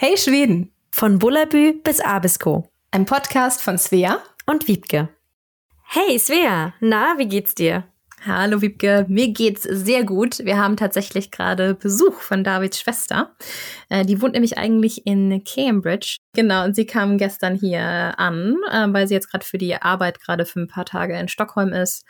[0.00, 0.70] Hey Schweden!
[0.92, 2.70] Von Bullabü bis Abisko.
[2.92, 5.08] Ein Podcast von Svea und Wiebke.
[5.82, 7.82] Hey Svea, na, wie geht's dir?
[8.26, 10.40] Hallo Wiebke, mir geht's sehr gut.
[10.40, 13.34] Wir haben tatsächlich gerade Besuch von Davids Schwester.
[13.88, 16.18] Äh, die wohnt nämlich eigentlich in Cambridge.
[16.34, 20.20] Genau, und sie kam gestern hier an, äh, weil sie jetzt gerade für die Arbeit
[20.20, 22.04] gerade für ein paar Tage in Stockholm ist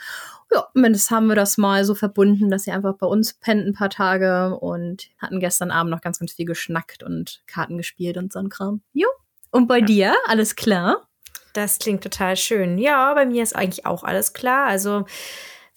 [0.50, 3.74] ja, zumindest haben wir das mal so verbunden, dass sie einfach bei uns pennt ein
[3.74, 8.32] paar Tage und hatten gestern Abend noch ganz, ganz viel geschnackt und Karten gespielt und
[8.32, 8.82] so ein Kram.
[8.92, 9.08] Jo.
[9.50, 9.84] Und bei ja.
[9.84, 11.08] dir, alles klar?
[11.52, 12.78] Das klingt total schön.
[12.78, 14.66] Ja, bei mir ist eigentlich auch alles klar.
[14.66, 15.06] Also,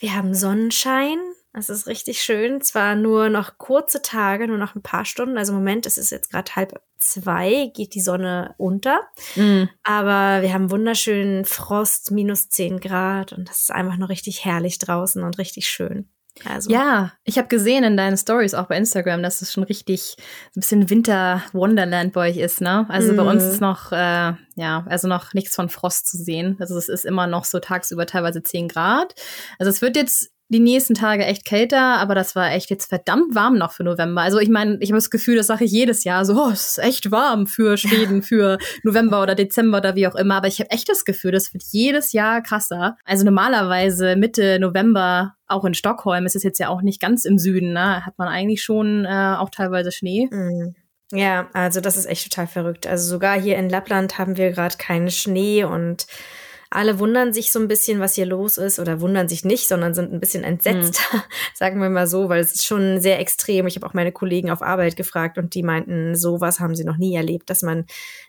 [0.02, 1.20] wir haben Sonnenschein.
[1.54, 2.62] Es ist richtig schön.
[2.62, 5.38] Zwar nur noch kurze Tage, nur noch ein paar Stunden.
[5.38, 9.02] Also im Moment ist es jetzt gerade halb zwei, geht die Sonne unter.
[9.36, 9.64] Mm.
[9.84, 14.80] Aber wir haben wunderschönen Frost, minus zehn Grad und das ist einfach nur richtig herrlich
[14.80, 16.10] draußen und richtig schön.
[16.46, 16.72] Also.
[16.72, 20.16] Ja, ich habe gesehen in deinen Stories auch bei Instagram, dass es schon richtig
[20.56, 22.86] ein bisschen Winter-Wonderland bei euch ist, ne?
[22.90, 23.16] Also mm.
[23.18, 23.50] bei uns mhm.
[23.50, 26.58] ist noch, äh, ja, also noch nichts von Frost zu sehen.
[26.60, 29.14] Also es ist immer noch so tagsüber teilweise 10 Grad.
[29.60, 33.34] Also es wird jetzt die nächsten Tage echt kälter, aber das war echt jetzt verdammt
[33.36, 34.22] warm noch für November.
[34.22, 36.72] Also ich meine, ich habe das Gefühl, das sage ich jedes Jahr, so, oh, es
[36.72, 40.36] ist echt warm für Schweden, für November oder Dezember oder wie auch immer.
[40.36, 42.98] Aber ich habe echt das Gefühl, das wird jedes Jahr krasser.
[43.06, 47.40] Also normalerweise Mitte November, auch in Stockholm, ist es jetzt ja auch nicht ganz im
[47.40, 48.06] Süden, ne?
[48.06, 50.28] hat man eigentlich schon äh, auch teilweise Schnee.
[50.30, 50.76] Mhm.
[51.14, 52.88] Ja, also das ist echt total verrückt.
[52.88, 56.08] Also sogar hier in Lappland haben wir gerade keinen Schnee und
[56.72, 59.94] alle wundern sich so ein bisschen, was hier los ist oder wundern sich nicht, sondern
[59.94, 61.22] sind ein bisschen entsetzt, mhm.
[61.54, 63.68] sagen wir mal so, weil es ist schon sehr extrem.
[63.68, 66.98] Ich habe auch meine Kollegen auf Arbeit gefragt und die meinten, sowas haben sie noch
[66.98, 67.86] nie erlebt, dass man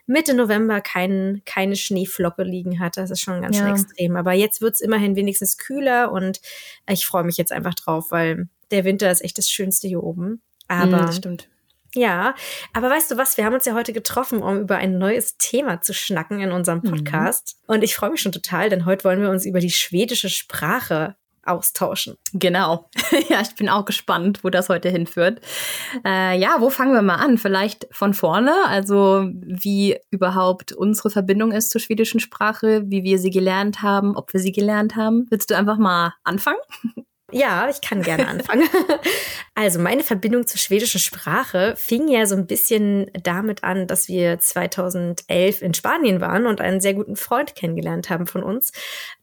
[0.07, 2.97] Mitte November kein, keine Schneeflocke liegen hat.
[2.97, 3.63] Das ist schon ganz ja.
[3.63, 4.17] schön extrem.
[4.17, 6.41] Aber jetzt wird's immerhin wenigstens kühler und
[6.89, 10.41] ich freue mich jetzt einfach drauf, weil der Winter ist echt das Schönste hier oben.
[10.67, 11.49] Aber mhm, stimmt.
[11.95, 12.33] Ja,
[12.73, 15.81] aber weißt du was, wir haben uns ja heute getroffen, um über ein neues Thema
[15.81, 16.89] zu schnacken in unserem mhm.
[16.89, 17.57] Podcast.
[17.67, 17.75] Mhm.
[17.75, 21.15] Und ich freue mich schon total, denn heute wollen wir uns über die schwedische Sprache
[21.45, 22.17] austauschen.
[22.33, 22.89] Genau.
[23.29, 25.41] ja, ich bin auch gespannt, wo das heute hinführt.
[26.05, 27.37] Äh, ja, wo fangen wir mal an?
[27.37, 33.31] Vielleicht von vorne, also wie überhaupt unsere Verbindung ist zur schwedischen Sprache, wie wir sie
[33.31, 35.27] gelernt haben, ob wir sie gelernt haben.
[35.29, 36.59] Willst du einfach mal anfangen?
[37.33, 38.69] Ja, ich kann gerne anfangen.
[39.55, 44.39] also meine Verbindung zur schwedischen Sprache fing ja so ein bisschen damit an, dass wir
[44.39, 48.71] 2011 in Spanien waren und einen sehr guten Freund kennengelernt haben von uns,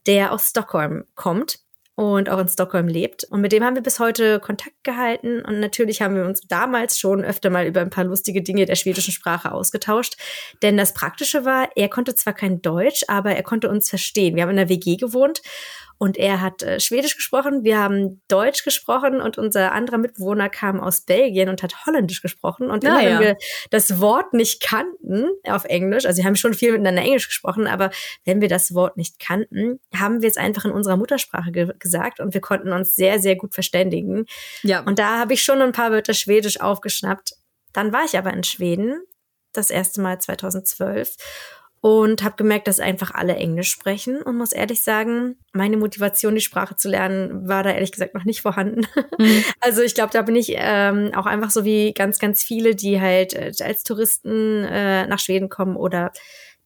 [0.07, 1.59] der aus Stockholm kommt
[1.95, 3.23] und auch in Stockholm lebt.
[3.25, 5.41] Und mit dem haben wir bis heute Kontakt gehalten.
[5.41, 8.75] Und natürlich haben wir uns damals schon öfter mal über ein paar lustige Dinge der
[8.75, 10.17] schwedischen Sprache ausgetauscht.
[10.61, 14.35] Denn das Praktische war, er konnte zwar kein Deutsch, aber er konnte uns verstehen.
[14.35, 15.41] Wir haben in der WG gewohnt
[16.01, 20.79] und er hat äh, Schwedisch gesprochen, wir haben Deutsch gesprochen und unser anderer Mitbewohner kam
[20.79, 22.71] aus Belgien und hat Holländisch gesprochen.
[22.71, 23.19] Und immer, ja.
[23.19, 23.37] wenn wir
[23.69, 27.91] das Wort nicht kannten auf Englisch, also wir haben schon viel miteinander Englisch gesprochen, aber
[28.25, 32.19] wenn wir das Wort nicht kannten, haben wir es einfach in unserer Muttersprache ge gesagt
[32.19, 34.25] und wir konnten uns sehr, sehr gut verständigen.
[34.63, 34.79] Ja.
[34.79, 37.33] Und da habe ich schon ein paar Wörter Schwedisch aufgeschnappt.
[37.73, 39.03] Dann war ich aber in Schweden,
[39.53, 41.15] das erste Mal 2012
[41.81, 46.41] und habe gemerkt, dass einfach alle Englisch sprechen und muss ehrlich sagen, meine Motivation, die
[46.41, 48.87] Sprache zu lernen, war da ehrlich gesagt noch nicht vorhanden.
[49.17, 49.43] Mhm.
[49.59, 52.99] Also ich glaube, da bin ich ähm, auch einfach so wie ganz, ganz viele, die
[52.99, 56.11] halt äh, als Touristen äh, nach Schweden kommen oder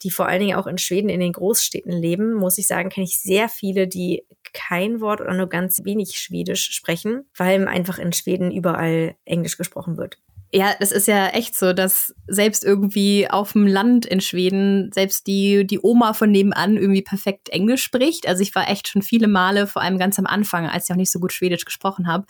[0.04, 3.06] die vor allen Dingen auch in Schweden in den Großstädten leben, muss ich sagen, kenne
[3.06, 4.24] ich sehr viele, die
[4.54, 9.98] kein Wort oder nur ganz wenig Schwedisch sprechen, weil einfach in Schweden überall Englisch gesprochen
[9.98, 10.18] wird.
[10.56, 15.28] Ja, das ist ja echt so, dass selbst irgendwie auf dem Land in Schweden selbst
[15.28, 18.26] die, die Oma von nebenan irgendwie perfekt Englisch spricht.
[18.26, 20.98] Also ich war echt schon viele Male, vor allem ganz am Anfang, als ich auch
[20.98, 22.26] nicht so gut Schwedisch gesprochen habe,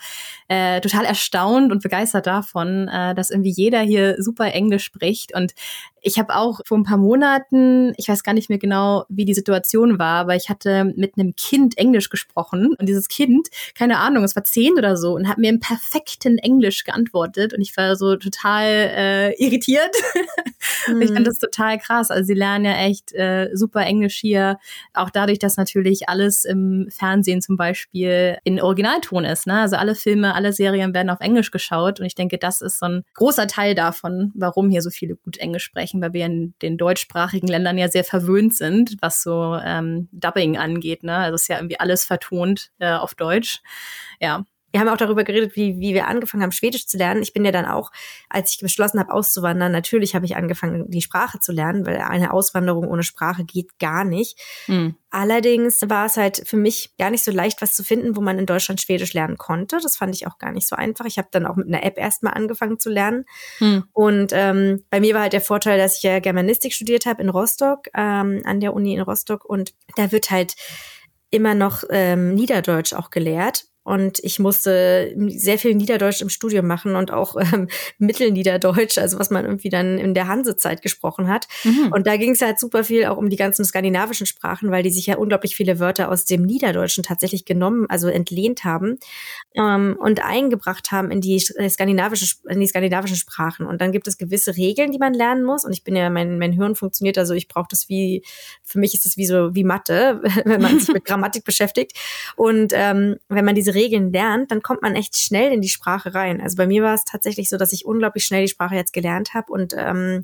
[0.48, 5.36] äh, total erstaunt und begeistert davon, äh, dass irgendwie jeder hier super Englisch spricht.
[5.36, 5.54] Und
[6.08, 9.34] ich habe auch vor ein paar Monaten, ich weiß gar nicht mehr genau, wie die
[9.34, 14.24] Situation war, aber ich hatte mit einem Kind Englisch gesprochen und dieses Kind, keine Ahnung,
[14.24, 17.96] es war zehn oder so und hat mir im perfekten Englisch geantwortet und ich war
[17.96, 19.96] so total äh, irritiert.
[20.88, 21.02] Mhm.
[21.02, 22.10] ich fand das total krass.
[22.10, 24.58] Also sie lernen ja echt äh, super Englisch hier,
[24.94, 29.48] auch dadurch, dass natürlich alles im Fernsehen zum Beispiel in Originalton ist.
[29.48, 29.60] Ne?
[29.62, 32.88] Also alle Filme, alle Serien werden auf Englisch geschaut und ich denke, das ist so
[32.88, 36.78] ein großer Teil davon, warum hier so viele gut Englisch sprechen weil wir in den
[36.78, 41.04] deutschsprachigen Ländern ja sehr verwöhnt sind, was so ähm, Dubbing angeht.
[41.04, 41.16] Ne?
[41.16, 43.62] Also ist ja irgendwie alles vertont äh, auf Deutsch.
[44.20, 44.46] Ja,
[44.76, 47.22] wir haben auch darüber geredet, wie, wie wir angefangen haben, Schwedisch zu lernen.
[47.22, 47.94] Ich bin ja dann auch,
[48.28, 52.34] als ich beschlossen habe, auszuwandern, natürlich habe ich angefangen, die Sprache zu lernen, weil eine
[52.34, 54.38] Auswanderung ohne Sprache geht gar nicht.
[54.68, 54.96] Mhm.
[55.12, 58.38] Allerdings war es halt für mich gar nicht so leicht, was zu finden, wo man
[58.38, 59.80] in Deutschland Schwedisch lernen konnte.
[59.82, 61.06] Das fand ich auch gar nicht so einfach.
[61.06, 63.24] Ich habe dann auch mit einer App erstmal angefangen zu lernen.
[63.60, 63.86] Hm.
[63.94, 67.30] Und ähm, bei mir war halt der Vorteil, dass ich ja Germanistik studiert habe in
[67.30, 69.46] Rostock, ähm, an der Uni in Rostock.
[69.46, 70.58] Und da wird halt
[71.30, 73.68] immer noch ähm, Niederdeutsch auch gelehrt.
[73.86, 77.68] Und ich musste sehr viel Niederdeutsch im Studium machen und auch ähm,
[78.00, 81.48] Mittelniederdeutsch, also was man irgendwie dann in der Hansezeit gesprochen hat.
[81.64, 81.92] Mhm.
[81.94, 84.90] Und da ging es halt super viel auch um die ganzen skandinavischen Sprachen, weil die
[84.90, 88.98] sich ja unglaublich viele Wörter aus dem Niederdeutschen tatsächlich genommen, also entlehnt haben
[89.56, 93.68] ähm, und eingebracht haben in die äh, skandinavische, in die skandinavischen Sprachen.
[93.68, 95.64] Und dann gibt es gewisse Regeln, die man lernen muss.
[95.64, 98.24] Und ich bin ja, mein, mein Hirn funktioniert, also ich brauche das wie,
[98.64, 101.96] für mich ist das wie so wie Mathe, wenn man sich mit Grammatik beschäftigt.
[102.36, 106.16] Und ähm, wenn man diese Regeln lernt, dann kommt man echt schnell in die Sprache
[106.16, 106.42] rein.
[106.42, 109.34] Also bei mir war es tatsächlich so, dass ich unglaublich schnell die Sprache jetzt gelernt
[109.34, 110.24] habe und ähm,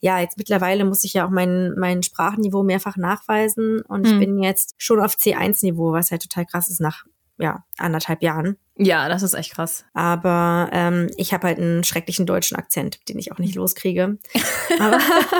[0.00, 4.12] ja, jetzt mittlerweile muss ich ja auch mein, mein Sprachniveau mehrfach nachweisen und hm.
[4.12, 7.04] ich bin jetzt schon auf C1-Niveau, was halt total krass ist nach
[7.38, 8.56] ja, anderthalb Jahren.
[8.78, 9.84] Ja, das ist echt krass.
[9.92, 14.16] Aber ähm, ich habe halt einen schrecklichen deutschen Akzent, den ich auch nicht loskriege.
[14.80, 14.98] Aber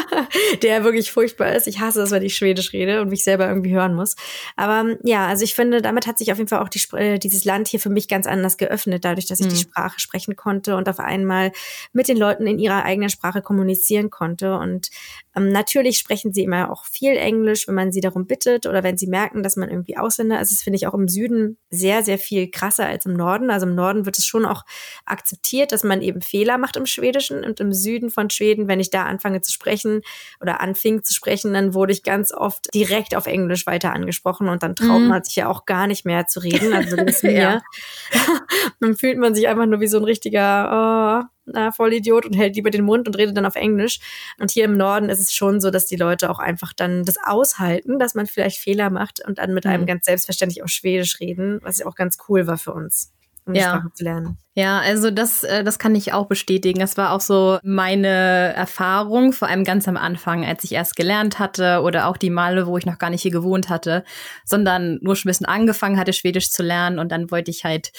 [0.62, 1.67] der wirklich furchtbar ist.
[1.67, 4.17] Ich hasse es, wenn ich Schwedisch rede und mich selber irgendwie hören muss.
[4.56, 7.44] Aber ja, also ich finde, damit hat sich auf jeden Fall auch die, äh, dieses
[7.44, 9.50] Land hier für mich ganz anders geöffnet, dadurch, dass ich mhm.
[9.50, 11.53] die Sprache sprechen konnte und auf einmal
[11.94, 14.59] mit den Leuten in ihrer eigenen Sprache kommunizieren konnte.
[14.59, 14.91] Und
[15.35, 18.99] ähm, natürlich sprechen sie immer auch viel Englisch, wenn man sie darum bittet oder wenn
[18.99, 20.53] sie merken, dass man irgendwie Ausländer ist.
[20.53, 23.50] Das finde ich auch im Süden sehr, sehr viel krasser als im Norden.
[23.50, 24.64] Also im Norden wird es schon auch
[25.05, 28.90] akzeptiert, dass man eben Fehler macht im Schwedischen und im Süden von Schweden, wenn ich
[28.90, 30.02] da anfange zu sprechen
[30.40, 34.62] oder anfing zu sprechen, dann wurde ich ganz oft direkt auf Englisch weiter angesprochen und
[34.62, 35.08] dann traut mhm.
[35.08, 36.73] man sich ja auch gar nicht mehr zu reden.
[36.73, 37.62] Also das mir.
[38.81, 42.56] dann fühlt man sich einfach nur wie so ein richtiger, oh, na, Vollidiot und hält
[42.56, 44.00] lieber den Mund und redet dann auf Englisch.
[44.39, 47.17] Und hier im Norden ist es schon so, dass die Leute auch einfach dann das
[47.23, 49.87] aushalten, dass man vielleicht Fehler macht und dann mit einem mhm.
[49.87, 53.12] ganz selbstverständlich auf Schwedisch reden, was ja auch ganz cool war für uns,
[53.44, 53.71] um die ja.
[53.71, 54.39] Sprache zu lernen.
[54.54, 56.78] Ja, also das, äh, das kann ich auch bestätigen.
[56.78, 61.38] Das war auch so meine Erfahrung, vor allem ganz am Anfang, als ich erst gelernt
[61.38, 64.04] hatte oder auch die Male, wo ich noch gar nicht hier gewohnt hatte,
[64.44, 67.93] sondern nur schon ein bisschen angefangen hatte, Schwedisch zu lernen und dann wollte ich halt,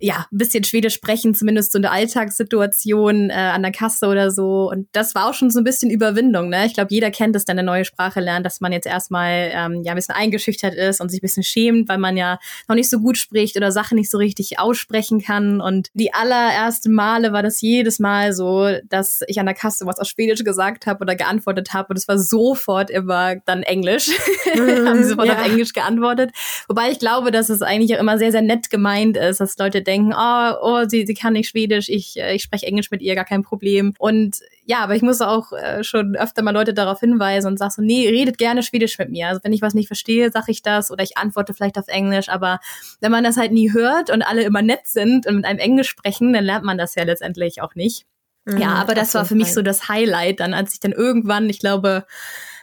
[0.00, 4.68] ja, ein bisschen Schwedisch sprechen, zumindest so eine Alltagssituation äh, an der Kasse oder so.
[4.72, 6.66] Und das war auch schon so ein bisschen Überwindung, ne?
[6.66, 9.82] Ich glaube, jeder kennt es, dann eine neue Sprache lernt, dass man jetzt erstmal ähm,
[9.84, 12.90] ja ein bisschen eingeschüchtert ist und sich ein bisschen schämt, weil man ja noch nicht
[12.90, 17.42] so gut spricht oder Sachen nicht so richtig aussprechen kann und die allerersten Male war
[17.42, 21.14] das jedes Mal so, dass ich an der Kasse was auf Schwedisch gesagt habe oder
[21.14, 24.08] geantwortet habe und es war sofort immer dann Englisch.
[24.54, 24.58] Mhm,
[24.88, 25.34] Haben sie sofort ja.
[25.34, 26.30] auf Englisch geantwortet.
[26.68, 29.82] Wobei ich glaube, dass es eigentlich auch immer sehr, sehr nett gemeint ist, dass Leute
[29.82, 33.14] denken, oh, oh sie, sie kann nicht Schwedisch, ich, äh, ich spreche Englisch mit ihr,
[33.14, 33.94] gar kein Problem.
[33.98, 37.72] Und ja, aber ich muss auch äh, schon öfter mal Leute darauf hinweisen und sag
[37.72, 39.28] so, nee, redet gerne Schwedisch mit mir.
[39.28, 42.28] Also wenn ich was nicht verstehe, sag ich das oder ich antworte vielleicht auf Englisch.
[42.28, 42.60] Aber
[43.00, 45.88] wenn man das halt nie hört und alle immer nett sind und mit einem Englisch
[45.88, 48.06] sprechen, dann lernt man das ja letztendlich auch nicht.
[48.44, 51.48] Mhm, ja, aber das war für mich so das Highlight dann, als ich dann irgendwann,
[51.48, 52.04] ich glaube,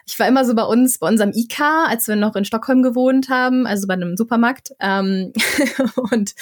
[0.09, 3.29] ich war immer so bei uns, bei unserem IK, als wir noch in Stockholm gewohnt
[3.29, 4.71] haben, also bei einem Supermarkt.
[4.79, 5.33] Ähm,
[6.11, 6.33] und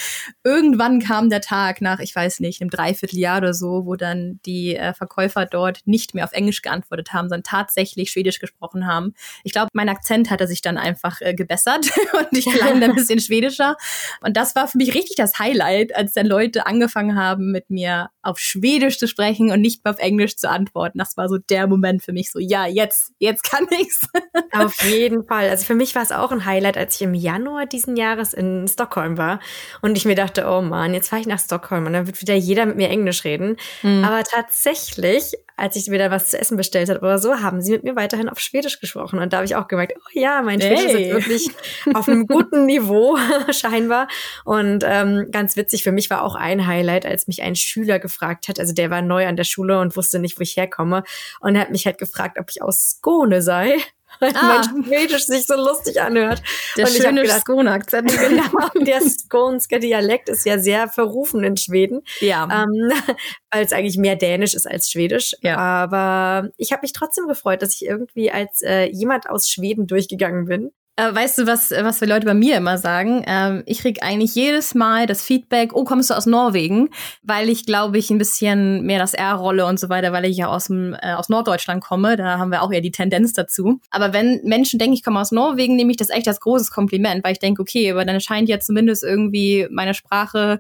[0.45, 4.77] irgendwann kam der Tag nach, ich weiß nicht, einem Dreivierteljahr oder so, wo dann die
[4.77, 9.13] äh, Verkäufer dort nicht mehr auf Englisch geantwortet haben, sondern tatsächlich Schwedisch gesprochen haben.
[9.43, 12.95] Ich glaube, mein Akzent hatte sich dann einfach äh, gebessert und ich klang dann ein
[12.95, 13.75] bisschen schwedischer.
[14.21, 18.11] Und das war für mich richtig das Highlight, als dann Leute angefangen haben, mit mir
[18.21, 20.99] auf Schwedisch zu sprechen und nicht mehr auf Englisch zu antworten.
[20.99, 24.08] Das war so der Moment für mich so, ja, jetzt, jetzt kann gar nichts.
[24.51, 25.50] Auf jeden Fall.
[25.50, 28.67] Also für mich war es auch ein Highlight, als ich im Januar diesen Jahres in
[28.67, 29.39] Stockholm war
[29.81, 32.36] und ich mir dachte, oh Mann, jetzt fahre ich nach Stockholm und dann wird wieder
[32.36, 33.58] jeder mit mir Englisch reden.
[33.81, 34.03] Mhm.
[34.03, 37.83] Aber tatsächlich, als ich wieder was zu essen bestellt habe oder so, haben sie mit
[37.83, 39.19] mir weiterhin auf Schwedisch gesprochen.
[39.19, 41.09] Und da habe ich auch gemerkt, oh ja, mein Schwedisch hey.
[41.09, 41.51] ist wirklich
[41.93, 43.17] auf einem guten Niveau
[43.51, 44.07] scheinbar.
[44.45, 48.47] Und ähm, ganz witzig für mich war auch ein Highlight, als mich ein Schüler gefragt
[48.47, 51.03] hat, also der war neu an der Schule und wusste nicht, wo ich herkomme
[51.39, 53.77] und er hat mich halt gefragt, ob ich aus Skåne sei
[54.19, 54.63] weil ah.
[54.73, 56.41] mein Schwedisch sich so lustig anhört.
[56.75, 58.11] Der und schöne Skåne-Akzent.
[58.11, 62.01] Genau, der skånske Dialekt ist ja sehr verrufen in Schweden.
[62.19, 62.43] Ja.
[62.43, 62.91] Ähm,
[63.51, 65.35] weil es eigentlich mehr Dänisch ist als Schwedisch.
[65.41, 65.57] Ja.
[65.57, 70.45] Aber ich habe mich trotzdem gefreut, dass ich irgendwie als äh, jemand aus Schweden durchgegangen
[70.45, 73.24] bin weißt du, was, was wir Leute bei mir immer sagen?
[73.27, 76.89] Ähm, ich krieg eigentlich jedes Mal das Feedback, oh, kommst du aus Norwegen?
[77.22, 80.48] Weil ich, glaube ich, ein bisschen mehr das R-Rolle und so weiter, weil ich ja
[80.48, 82.18] aus, dem, äh, aus Norddeutschland komme.
[82.18, 83.80] Da haben wir auch eher die Tendenz dazu.
[83.92, 87.24] Aber wenn Menschen denken, ich komme aus Norwegen, nehme ich das echt als großes Kompliment,
[87.24, 90.60] weil ich denke, okay, aber dann scheint ja zumindest irgendwie meine Sprache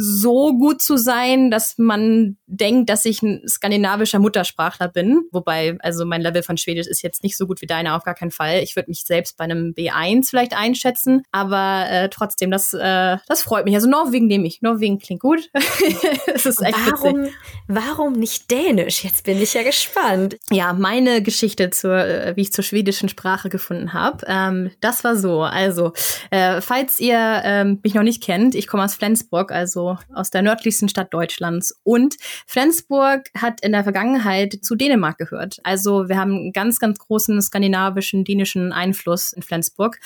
[0.00, 5.22] so gut zu sein, dass man denkt, dass ich ein skandinavischer Muttersprachler bin.
[5.32, 8.14] Wobei, also mein Level von Schwedisch ist jetzt nicht so gut wie deiner, auf gar
[8.14, 8.62] keinen Fall.
[8.62, 13.42] Ich würde mich selbst bei einem B1 vielleicht einschätzen, aber äh, trotzdem, das, äh, das
[13.42, 13.74] freut mich.
[13.74, 14.62] Also Norwegen nehme ich.
[14.62, 15.50] Norwegen klingt gut.
[16.32, 17.34] das ist echt warum, witzig.
[17.66, 19.02] warum nicht Dänisch?
[19.02, 20.36] Jetzt bin ich ja gespannt.
[20.52, 24.24] Ja, meine Geschichte zur, äh, wie ich zur schwedischen Sprache gefunden habe.
[24.28, 25.42] Ähm, das war so.
[25.42, 25.92] Also,
[26.30, 30.42] äh, falls ihr ähm, mich noch nicht kennt, ich komme aus Flensburg, also aus der
[30.42, 31.78] nördlichsten Stadt Deutschlands.
[31.82, 32.16] Und
[32.46, 35.58] Flensburg hat in der Vergangenheit zu Dänemark gehört.
[35.62, 39.98] Also wir haben einen ganz, ganz großen skandinavischen, dänischen Einfluss in Flensburg.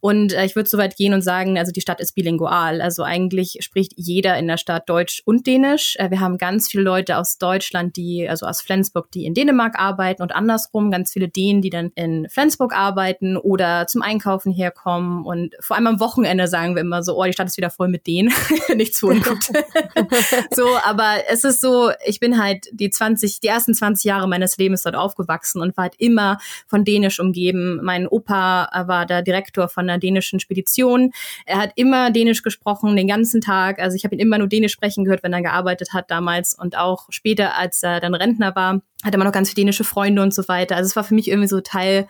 [0.00, 2.80] Und äh, ich würde so weit gehen und sagen, also die Stadt ist bilingual.
[2.80, 5.96] Also eigentlich spricht jeder in der Stadt Deutsch und Dänisch.
[5.98, 9.78] Äh, wir haben ganz viele Leute aus Deutschland, die, also aus Flensburg, die in Dänemark
[9.78, 15.24] arbeiten und andersrum ganz viele Dänen, die dann in Flensburg arbeiten oder zum Einkaufen herkommen.
[15.24, 17.88] Und vor allem am Wochenende sagen wir immer so, oh, die Stadt ist wieder voll
[17.88, 18.32] mit Dänen.
[18.74, 19.44] Nichts für gut.
[20.54, 24.56] so, aber es ist so, ich bin halt die 20, die ersten 20 Jahre meines
[24.56, 27.80] Lebens dort aufgewachsen und war halt immer von Dänisch umgeben.
[27.82, 31.12] Mein Opa war der Direktor von einer dänischen Spedition.
[31.46, 33.78] Er hat immer Dänisch gesprochen, den ganzen Tag.
[33.78, 36.76] Also ich habe ihn immer nur Dänisch sprechen gehört, wenn er gearbeitet hat damals und
[36.76, 40.34] auch später, als er dann Rentner war hatte man noch ganz viele dänische Freunde und
[40.34, 40.74] so weiter.
[40.74, 42.08] Also es war für mich irgendwie so Teil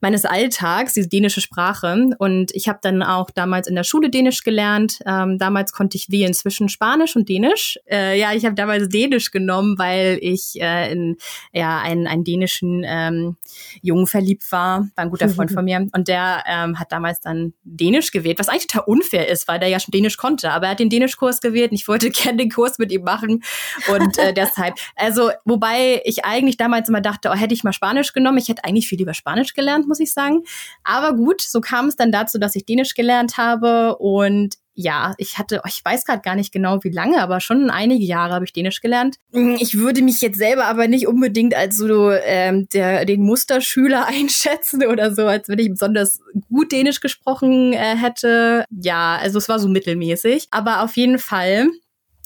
[0.00, 2.10] meines Alltags, diese dänische Sprache.
[2.18, 4.98] Und ich habe dann auch damals in der Schule Dänisch gelernt.
[5.06, 7.78] Ähm, damals konnte ich wählen zwischen Spanisch und Dänisch.
[7.90, 11.16] Äh, ja, ich habe damals Dänisch genommen, weil ich äh, in
[11.54, 13.36] ja, einen, einen dänischen ähm,
[13.80, 15.88] Jungen verliebt war, war ein guter Freund von mir.
[15.94, 19.70] Und der ähm, hat damals dann Dänisch gewählt, was eigentlich total unfair ist, weil der
[19.70, 20.50] ja schon Dänisch konnte.
[20.50, 23.42] Aber er hat den Dänischkurs gewählt und ich wollte gerne den Kurs mit ihm machen.
[23.88, 28.12] Und äh, deshalb, also wobei ich eigentlich damals immer dachte, oh, hätte ich mal Spanisch
[28.12, 28.38] genommen.
[28.38, 30.42] Ich hätte eigentlich viel lieber Spanisch gelernt, muss ich sagen.
[30.84, 35.38] Aber gut, so kam es dann dazu, dass ich Dänisch gelernt habe und ja, ich
[35.38, 38.44] hatte, oh, ich weiß gerade gar nicht genau wie lange, aber schon einige Jahre habe
[38.44, 39.16] ich Dänisch gelernt.
[39.58, 44.84] Ich würde mich jetzt selber aber nicht unbedingt als so ähm, der, den Musterschüler einschätzen
[44.84, 48.66] oder so, als wenn ich besonders gut Dänisch gesprochen äh, hätte.
[48.70, 50.48] Ja, also es war so mittelmäßig.
[50.50, 51.68] Aber auf jeden Fall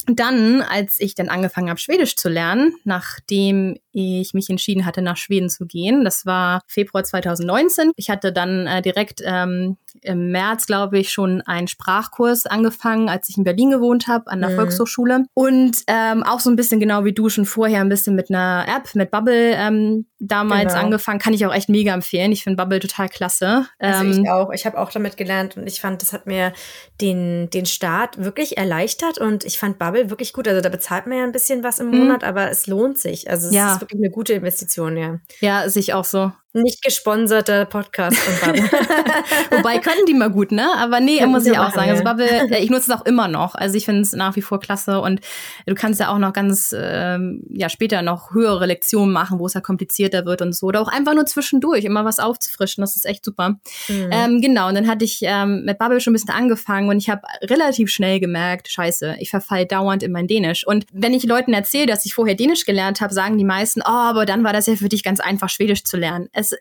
[0.06, 5.16] dann, als ich dann angefangen habe, Schwedisch zu lernen, nachdem ich mich entschieden hatte, nach
[5.16, 7.92] Schweden zu gehen, das war Februar 2019.
[7.96, 13.28] Ich hatte dann äh, direkt ähm, im März, glaube ich, schon einen Sprachkurs angefangen, als
[13.28, 14.56] ich in Berlin gewohnt habe, an der mhm.
[14.56, 15.24] Volkshochschule.
[15.34, 18.66] Und ähm, auch so ein bisschen genau wie du schon vorher ein bisschen mit einer
[18.68, 20.84] App, mit Bubble ähm, damals genau.
[20.84, 21.18] angefangen.
[21.18, 22.32] Kann ich auch echt mega empfehlen.
[22.32, 23.66] Ich finde Bubble total klasse.
[23.78, 24.52] Also ähm, ich auch.
[24.52, 26.52] Ich habe auch damit gelernt und ich fand, das hat mir
[27.00, 30.46] den, den Start wirklich erleichtert und ich fand Bubble wirklich gut.
[30.46, 31.98] Also da bezahlt man ja ein bisschen was im mhm.
[31.98, 33.30] Monat, aber es lohnt sich.
[33.30, 33.74] Also es ja.
[33.74, 35.20] ist wirklich eine gute Investition, ja.
[35.40, 36.32] Ja, sich auch so.
[36.52, 38.68] Nicht gesponserter Podcast von Bubble.
[39.50, 40.66] Wobei können die mal gut, ne?
[40.78, 41.90] Aber nee, können muss ich auch sagen.
[41.90, 43.54] Also Bubble, äh, ich nutze es auch immer noch.
[43.54, 45.20] Also ich finde es nach wie vor klasse und
[45.66, 49.54] du kannst ja auch noch ganz, ähm, ja, später noch höhere Lektionen machen, wo es
[49.54, 50.66] ja komplizierter wird und so.
[50.66, 52.82] Oder auch einfach nur zwischendurch, immer was aufzufrischen.
[52.82, 53.60] Das ist echt super.
[53.86, 54.08] Mhm.
[54.10, 57.08] Ähm, genau, und dann hatte ich ähm, mit Bubble schon ein bisschen angefangen und ich
[57.08, 60.66] habe relativ schnell gemerkt, scheiße, ich verfall dauernd in mein Dänisch.
[60.66, 63.88] Und wenn ich Leuten erzähle, dass ich vorher Dänisch gelernt habe, sagen die meisten, oh,
[63.88, 66.58] aber dann war das ja für dich ganz einfach, Schwedisch zu lernen es, äh,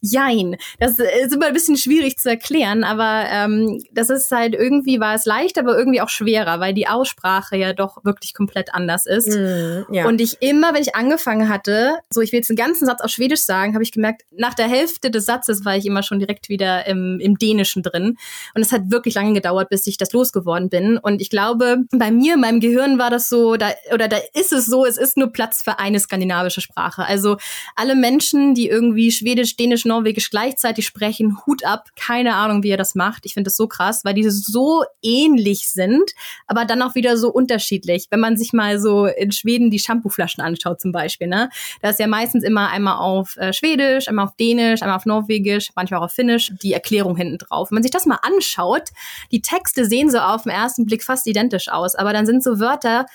[0.00, 0.56] jein.
[0.78, 5.14] Das ist immer ein bisschen schwierig zu erklären, aber ähm, das ist halt irgendwie war
[5.14, 9.28] es leicht, aber irgendwie auch schwerer, weil die Aussprache ja doch wirklich komplett anders ist.
[9.28, 10.06] Mm, ja.
[10.06, 13.10] Und ich immer, wenn ich angefangen hatte, so ich will jetzt einen ganzen Satz auf
[13.10, 16.48] Schwedisch sagen, habe ich gemerkt, nach der Hälfte des Satzes war ich immer schon direkt
[16.48, 18.16] wieder im, im Dänischen drin.
[18.54, 20.98] Und es hat wirklich lange gedauert, bis ich das losgeworden bin.
[20.98, 24.52] Und ich glaube, bei mir, in meinem Gehirn war das so, da, oder da ist
[24.52, 27.04] es so, es ist nur Platz für eine skandinavische Sprache.
[27.04, 27.36] Also
[27.76, 31.88] alle Menschen, die irgendwie Schwedisch, Dänisch, Norwegisch gleichzeitig sprechen, Hut ab.
[31.96, 33.26] Keine Ahnung, wie er das macht.
[33.26, 36.12] Ich finde das so krass, weil diese so ähnlich sind,
[36.46, 38.06] aber dann auch wieder so unterschiedlich.
[38.10, 41.50] Wenn man sich mal so in Schweden die Shampooflaschen anschaut zum Beispiel, ne?
[41.80, 45.70] Da ist ja meistens immer einmal auf äh, Schwedisch, einmal auf Dänisch, einmal auf Norwegisch,
[45.74, 47.70] manchmal auch auf Finnisch die Erklärung hinten drauf.
[47.70, 48.90] Wenn man sich das mal anschaut,
[49.30, 52.58] die Texte sehen so auf den ersten Blick fast identisch aus, aber dann sind so
[52.58, 53.06] Wörter,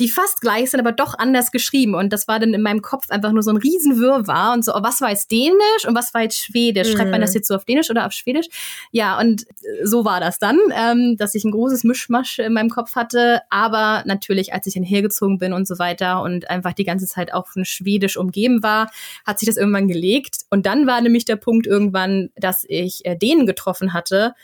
[0.00, 1.94] die fast gleich sind, aber doch anders geschrieben.
[1.94, 4.82] Und das war dann in meinem Kopf einfach nur so ein Riesenwirrwarr und so, oh,
[4.82, 6.92] was war jetzt Dänisch und was war jetzt Schwedisch?
[6.92, 7.36] Schreibt man das mhm.
[7.36, 8.46] jetzt so auf Dänisch oder auf Schwedisch?
[8.92, 9.44] Ja, und
[9.82, 13.40] so war das dann, ähm, dass ich ein großes Mischmasch in meinem Kopf hatte.
[13.50, 17.32] Aber natürlich, als ich dann hergezogen bin und so weiter und einfach die ganze Zeit
[17.32, 18.90] auch von Schwedisch umgeben war,
[19.26, 20.38] hat sich das irgendwann gelegt.
[20.50, 24.34] Und dann war nämlich der Punkt irgendwann, dass ich äh, Dänen getroffen hatte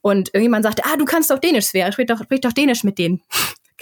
[0.00, 2.98] und irgendjemand sagte, ah, du kannst doch Dänisch, Svea, sprich doch, sprich doch Dänisch mit
[2.98, 3.22] denen.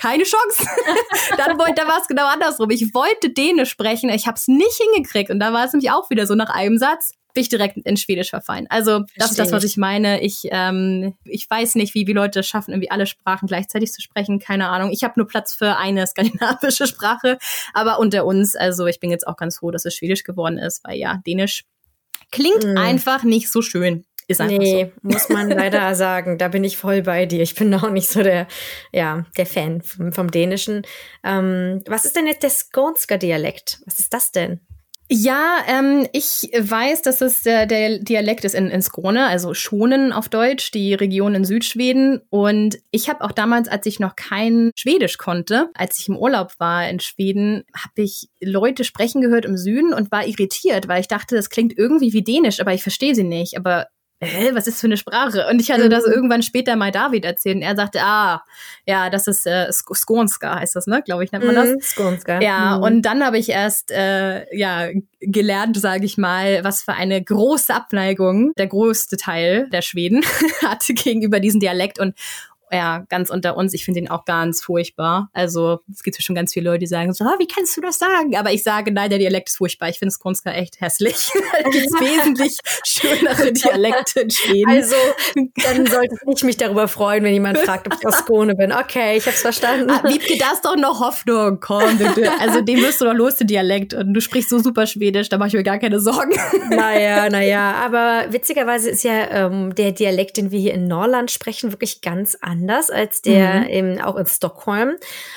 [0.00, 0.64] Keine Chance.
[1.36, 2.70] dann wollte, da war es genau andersrum.
[2.70, 5.30] Ich wollte Dänisch sprechen, ich habe es nicht hingekriegt.
[5.30, 7.96] Und da war es nämlich auch wieder so nach einem Satz, bin ich direkt in
[7.96, 8.66] Schwedisch verfallen.
[8.70, 10.22] Also das Versteh ist das, was ich meine.
[10.22, 14.00] Ich, ähm, ich weiß nicht, wie, wie Leute es schaffen, irgendwie alle Sprachen gleichzeitig zu
[14.00, 14.38] sprechen.
[14.38, 14.90] Keine Ahnung.
[14.90, 17.38] Ich habe nur Platz für eine skandinavische Sprache.
[17.74, 20.82] Aber unter uns, also ich bin jetzt auch ganz froh, dass es Schwedisch geworden ist,
[20.82, 21.64] weil ja, Dänisch
[22.32, 22.78] klingt mm.
[22.78, 24.04] einfach nicht so schön.
[24.30, 25.08] Ist einfach nee, so.
[25.08, 26.38] muss man leider sagen.
[26.38, 27.42] Da bin ich voll bei dir.
[27.42, 28.46] Ich bin auch nicht so der,
[28.92, 30.82] ja, der Fan vom, vom Dänischen.
[31.24, 33.80] Ähm, was ist denn jetzt der Skånska Dialekt?
[33.86, 34.60] Was ist das denn?
[35.12, 40.12] Ja, ähm, ich weiß, dass es der, der Dialekt ist in, in Skåne, also Schonen
[40.12, 42.20] auf Deutsch, die Region in Südschweden.
[42.30, 46.52] Und ich habe auch damals, als ich noch kein Schwedisch konnte, als ich im Urlaub
[46.58, 51.08] war in Schweden, habe ich Leute sprechen gehört im Süden und war irritiert, weil ich
[51.08, 53.56] dachte, das klingt irgendwie wie Dänisch, aber ich verstehe sie nicht.
[53.56, 53.88] Aber
[54.20, 55.46] hä, was ist für eine Sprache?
[55.50, 55.90] Und ich hatte mhm.
[55.90, 58.44] das irgendwann später mal David erzählt und er sagte, ah,
[58.86, 61.02] ja, das ist äh, Skånska heißt das, ne?
[61.04, 61.70] Glaube ich, nennt man das.
[61.70, 62.40] Mhm, Skånska.
[62.40, 62.82] Ja, mhm.
[62.82, 64.88] und dann habe ich erst äh, ja
[65.20, 70.22] gelernt, sage ich mal, was für eine große Abneigung der größte Teil der Schweden
[70.62, 72.14] hatte gegenüber diesem Dialekt und
[72.72, 75.28] ja, ganz unter uns, ich finde ihn auch ganz furchtbar.
[75.32, 77.80] Also es gibt ja schon ganz viele Leute, die sagen so, oh, wie kannst du
[77.80, 78.36] das sagen?
[78.36, 79.88] Aber ich sage, nein, der Dialekt ist furchtbar.
[79.88, 81.14] Ich finde Skånska echt hässlich.
[81.64, 84.70] es gibt wesentlich schönere Dialekte in Schweden.
[84.70, 84.94] Also
[85.64, 88.72] dann sollte ich mich darüber freuen, wenn jemand fragt, ob ich aus Skåne bin.
[88.72, 89.90] Okay, ich hab's verstanden.
[89.90, 91.58] Ah, Wiebke, das ist doch noch Hoffnung.
[91.60, 92.30] Komm, bitte.
[92.38, 93.94] Also dem wirst du doch los, den Dialekt.
[93.94, 96.38] Und du sprichst so super Schwedisch, da mache ich mir gar keine Sorgen.
[96.70, 97.74] Naja, naja.
[97.84, 102.36] Aber witzigerweise ist ja ähm, der Dialekt, den wir hier in Norland sprechen, wirklich ganz
[102.40, 103.66] anders anders als der mhm.
[103.66, 104.96] im, auch in Stockholm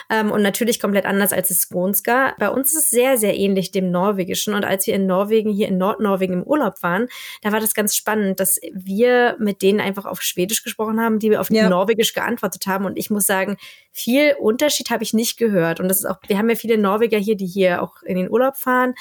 [0.10, 2.36] ähm, und natürlich komplett anders als das Skånska.
[2.38, 5.68] Bei uns ist es sehr, sehr ähnlich dem Norwegischen und als wir in Norwegen, hier
[5.68, 7.08] in Nordnorwegen im Urlaub waren,
[7.42, 11.36] da war das ganz spannend, dass wir mit denen einfach auf Schwedisch gesprochen haben, die
[11.38, 11.70] auf ja.
[11.70, 13.58] Norwegisch geantwortet haben und ich muss sagen,
[13.92, 17.18] viel Unterschied habe ich nicht gehört und das ist auch, wir haben ja viele Norweger
[17.18, 18.94] hier, die hier auch in den Urlaub fahren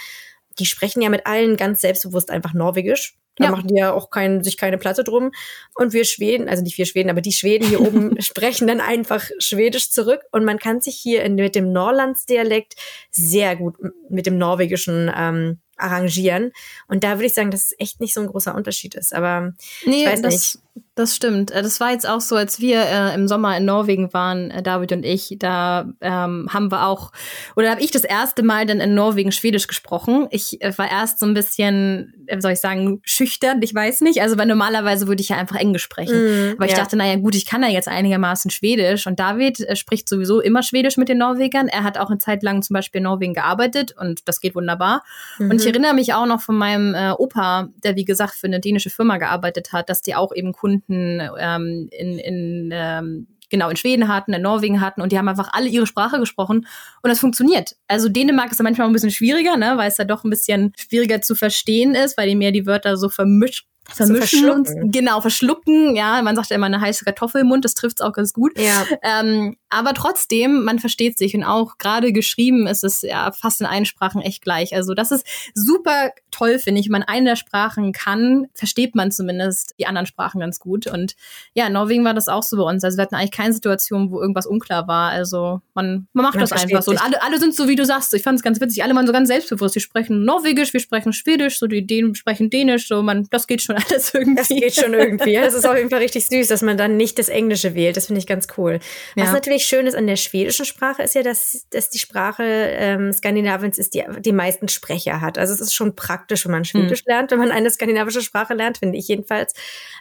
[0.59, 3.17] die sprechen ja mit allen ganz selbstbewusst einfach Norwegisch.
[3.37, 3.51] Da ja.
[3.51, 5.33] machen die ja auch kein, sich keine Platte drum.
[5.75, 9.25] Und wir Schweden, also nicht wir Schweden, aber die Schweden hier oben sprechen dann einfach
[9.39, 10.21] Schwedisch zurück.
[10.33, 12.75] Und man kann sich hier in, mit dem Norlandsdialekt
[13.11, 13.77] sehr gut
[14.09, 16.53] mit dem Norwegischen ähm, arrangieren.
[16.89, 19.15] Und da würde ich sagen, dass es echt nicht so ein großer Unterschied ist.
[19.15, 20.59] Aber nee, ich weiß das, nicht.
[20.95, 21.51] Das stimmt.
[21.51, 24.63] Äh, das war jetzt auch so, als wir äh, im Sommer in Norwegen waren, äh,
[24.63, 27.13] David und ich, da ähm, haben wir auch,
[27.57, 30.29] oder habe ich das erste Mal dann in Norwegen Schwedisch gesprochen.
[30.31, 34.21] Ich äh, war erst so ein bisschen, äh, soll ich sagen, schüchtern, ich weiß nicht.
[34.21, 36.15] Also weil normalerweise würde ich ja einfach Englisch sprechen.
[36.15, 36.79] Mm, Aber ich ja.
[36.79, 39.07] dachte, naja gut, ich kann ja jetzt einigermaßen Schwedisch.
[39.07, 41.69] Und David spricht sowieso immer Schwedisch mit den Norwegern.
[41.69, 45.03] Er hat auch eine Zeit lang zum Beispiel in Norwegen gearbeitet und das geht wunderbar.
[45.39, 45.51] Mhm.
[45.51, 45.73] Und ich mhm.
[45.73, 49.73] erinnere mich auch noch von meinem Opa, der wie gesagt für eine dänische Firma gearbeitet
[49.73, 54.43] hat, dass die auch eben Kunden ähm, in, in ähm, genau in Schweden hatten, in
[54.43, 56.67] Norwegen hatten und die haben einfach alle ihre Sprache gesprochen
[57.03, 57.77] und das funktioniert.
[57.89, 60.73] Also Dänemark ist ja manchmal ein bisschen schwieriger, ne, weil es da doch ein bisschen
[60.77, 65.97] schwieriger zu verstehen ist, weil die mehr die Wörter so vermischt vermischen uns, genau, verschlucken,
[65.97, 68.33] ja, man sagt ja immer eine heiße Kartoffel im Mund, das trifft es auch ganz
[68.33, 68.59] gut.
[68.59, 68.87] Ja.
[69.03, 73.67] Ähm, aber trotzdem, man versteht sich und auch gerade geschrieben ist es ja fast in
[73.67, 74.75] allen Sprachen echt gleich.
[74.75, 76.89] Also das ist super toll, finde ich.
[76.89, 80.87] Wenn man eine der Sprachen kann, versteht man zumindest die anderen Sprachen ganz gut.
[80.87, 81.15] Und
[81.55, 82.85] ja, in Norwegen war das auch so bei uns.
[82.85, 85.11] Also wir hatten eigentlich keine Situation, wo irgendwas unklar war.
[85.11, 86.91] Also man, man macht man das einfach so.
[86.91, 88.13] Und alle, alle sind so, wie du sagst.
[88.13, 88.85] Ich fand es ganz witzig.
[88.85, 89.75] Alle waren so ganz selbstbewusst.
[89.75, 92.89] Die sprechen Norwegisch, wir sprechen Schwedisch, so die Dänen sprechen Dänisch.
[92.89, 94.37] So man, das geht schon alles irgendwie.
[94.37, 95.35] Das geht schon irgendwie.
[95.35, 97.97] Das ist auf jeden Fall richtig süß, dass man dann nicht das Englische wählt.
[97.97, 98.81] Das finde ich ganz cool.
[99.17, 99.33] Was ja.
[99.33, 103.79] natürlich schön ist an der schwedischen Sprache, ist ja, dass, dass die Sprache ähm, Skandinaviens
[103.79, 105.39] ist, die die meisten Sprecher hat.
[105.39, 107.07] Also es ist schon praktisch, wenn man Schwedisch hm.
[107.07, 109.53] lernt, wenn man eine skandinavische Sprache lernt, finde ich jedenfalls.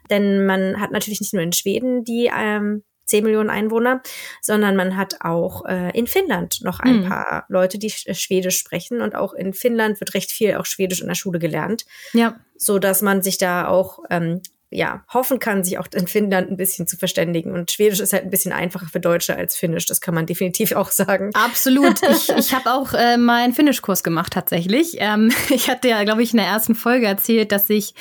[0.10, 4.02] Denn man hat natürlich nicht nur in Schweden die ähm, 10 Millionen Einwohner,
[4.42, 7.10] sondern man hat auch äh, in Finnland noch ein mhm.
[7.10, 11.08] paar Leute, die Schwedisch sprechen und auch in Finnland wird recht viel auch Schwedisch in
[11.08, 11.86] der Schule gelernt.
[12.14, 12.40] Ja.
[12.58, 14.42] So dass man sich da auch ähm,
[14.74, 17.52] ja, hoffen kann, sich auch in Finnland ein bisschen zu verständigen.
[17.52, 19.86] Und Schwedisch ist halt ein bisschen einfacher für Deutsche als Finnisch.
[19.86, 21.32] Das kann man definitiv auch sagen.
[21.34, 22.00] Absolut.
[22.12, 24.98] Ich, ich habe auch äh, mal einen Finnischkurs gemacht tatsächlich.
[25.00, 27.94] Ähm, ich hatte ja, glaube ich, in der ersten Folge erzählt, dass ich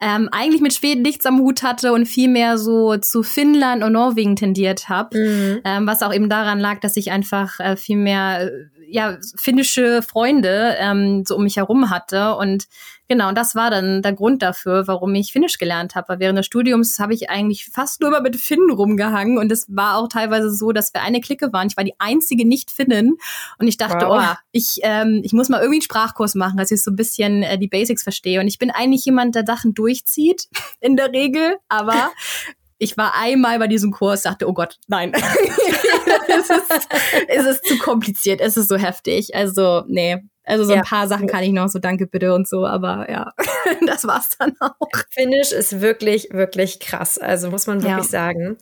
[0.00, 3.92] ähm, eigentlich mit Schweden nichts am Hut hatte und viel mehr so zu Finnland und
[3.92, 5.18] Norwegen tendiert habe.
[5.18, 5.60] Mhm.
[5.64, 8.50] Ähm, was auch eben daran lag, dass ich einfach äh, viel mehr äh,
[8.90, 12.34] ja, finnische Freunde ähm, so um mich herum hatte.
[12.36, 12.68] Und
[13.08, 16.10] genau, das war dann der Grund dafür, warum ich Finnisch gelernt habe.
[16.10, 19.38] Weil während des Studiums habe ich eigentlich fast nur mal mit Finnen rumgehangen.
[19.38, 21.66] Und es war auch teilweise so, dass wir eine Clique waren.
[21.68, 23.16] Ich war die einzige Nicht-Finnin.
[23.58, 24.32] Und ich dachte, wow.
[24.32, 27.42] oh, ich, ähm, ich muss mal irgendwie einen Sprachkurs machen, dass ich so ein bisschen
[27.42, 28.40] äh, die Basics verstehe.
[28.40, 30.48] Und ich bin eigentlich jemand, der Sachen durchzieht,
[30.80, 31.56] in der Regel.
[31.68, 32.10] Aber
[32.78, 35.12] ich war einmal bei diesem Kurs, dachte, oh Gott, nein.
[36.28, 36.88] es, ist,
[37.28, 39.34] es ist zu kompliziert, es ist so heftig.
[39.34, 42.66] Also, nee, also so ein paar Sachen kann ich noch, so danke bitte und so,
[42.66, 43.34] aber ja,
[43.86, 44.88] das war's dann auch.
[45.10, 47.18] Finnisch ist wirklich, wirklich krass.
[47.18, 48.10] Also muss man wirklich ja.
[48.10, 48.56] sagen.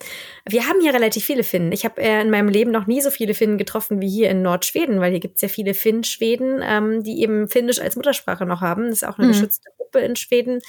[0.49, 1.71] Wir haben hier relativ viele Finnen.
[1.71, 4.43] Ich habe äh, in meinem Leben noch nie so viele Finnen getroffen wie hier in
[4.43, 8.89] Nordschweden, weil hier gibt's ja viele Finn-Schweden, ähm, die eben Finnisch als Muttersprache noch haben.
[8.89, 9.33] Das ist auch eine mhm.
[9.33, 10.61] geschützte Gruppe in Schweden,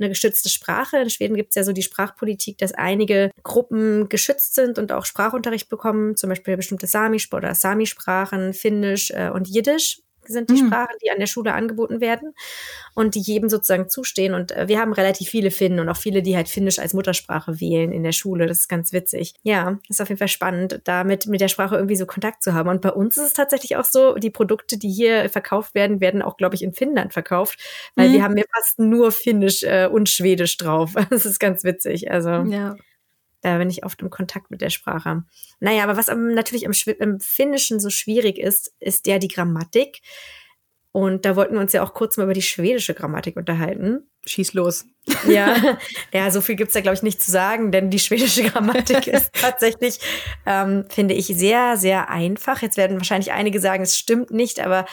[0.00, 0.98] eine geschützte Sprache.
[0.98, 5.68] In Schweden gibt's ja so die Sprachpolitik, dass einige Gruppen geschützt sind und auch Sprachunterricht
[5.68, 10.68] bekommen, zum Beispiel bestimmte Sami- oder Sami-Sprachen, Finnisch äh, und Jiddisch sind die mhm.
[10.68, 12.34] Sprachen, die an der Schule angeboten werden
[12.94, 14.34] und die jedem sozusagen zustehen.
[14.34, 17.60] Und äh, wir haben relativ viele Finnen und auch viele, die halt Finnisch als Muttersprache
[17.60, 18.46] wählen in der Schule.
[18.46, 19.34] Das ist ganz witzig.
[19.42, 22.68] Ja, ist auf jeden Fall spannend, damit mit der Sprache irgendwie so Kontakt zu haben.
[22.68, 26.22] Und bei uns ist es tatsächlich auch so, die Produkte, die hier verkauft werden, werden
[26.22, 27.58] auch, glaube ich, in Finnland verkauft,
[27.94, 28.12] weil mhm.
[28.12, 30.94] wir haben ja fast nur Finnisch äh, und Schwedisch drauf.
[31.14, 32.10] Das ist ganz witzig.
[32.10, 32.76] Also ja.
[33.44, 35.24] Da bin ich oft im Kontakt mit der Sprache.
[35.60, 40.00] Naja, aber was natürlich im, im Finnischen so schwierig ist, ist ja die Grammatik.
[40.92, 44.08] Und da wollten wir uns ja auch kurz mal über die schwedische Grammatik unterhalten.
[44.24, 44.86] Schieß los.
[45.28, 45.54] Ja,
[46.14, 49.30] ja so viel gibt's da, glaube ich, nicht zu sagen, denn die schwedische Grammatik ist
[49.38, 49.98] tatsächlich,
[50.46, 52.62] ähm, finde ich, sehr, sehr einfach.
[52.62, 54.86] Jetzt werden wahrscheinlich einige sagen, es stimmt nicht, aber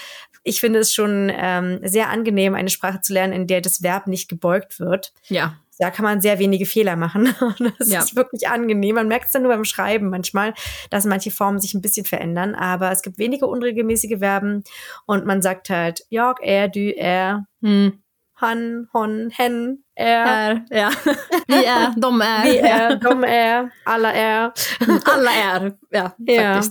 [0.44, 4.08] ich finde es schon ähm, sehr angenehm, eine Sprache zu lernen, in der das Verb
[4.08, 5.14] nicht gebeugt wird.
[5.30, 7.34] Ja da kann man sehr wenige Fehler machen.
[7.80, 8.00] das ja.
[8.02, 8.96] ist wirklich angenehm.
[8.96, 10.54] Man merkt es dann nur beim Schreiben manchmal,
[10.92, 14.64] dass manche Formen sich ein bisschen verändern, aber es gibt wenige unregelmäßige Verben
[15.08, 18.04] und man sagt halt Jörg, er, du, er, hm.
[18.36, 20.64] Han, Hon, Hen, er.
[20.70, 20.90] er ja.
[21.48, 22.44] Wie er, dom er.
[22.44, 24.54] Wie er, dom er, aller er.
[25.06, 26.16] aller er, ja.
[26.18, 26.62] ja.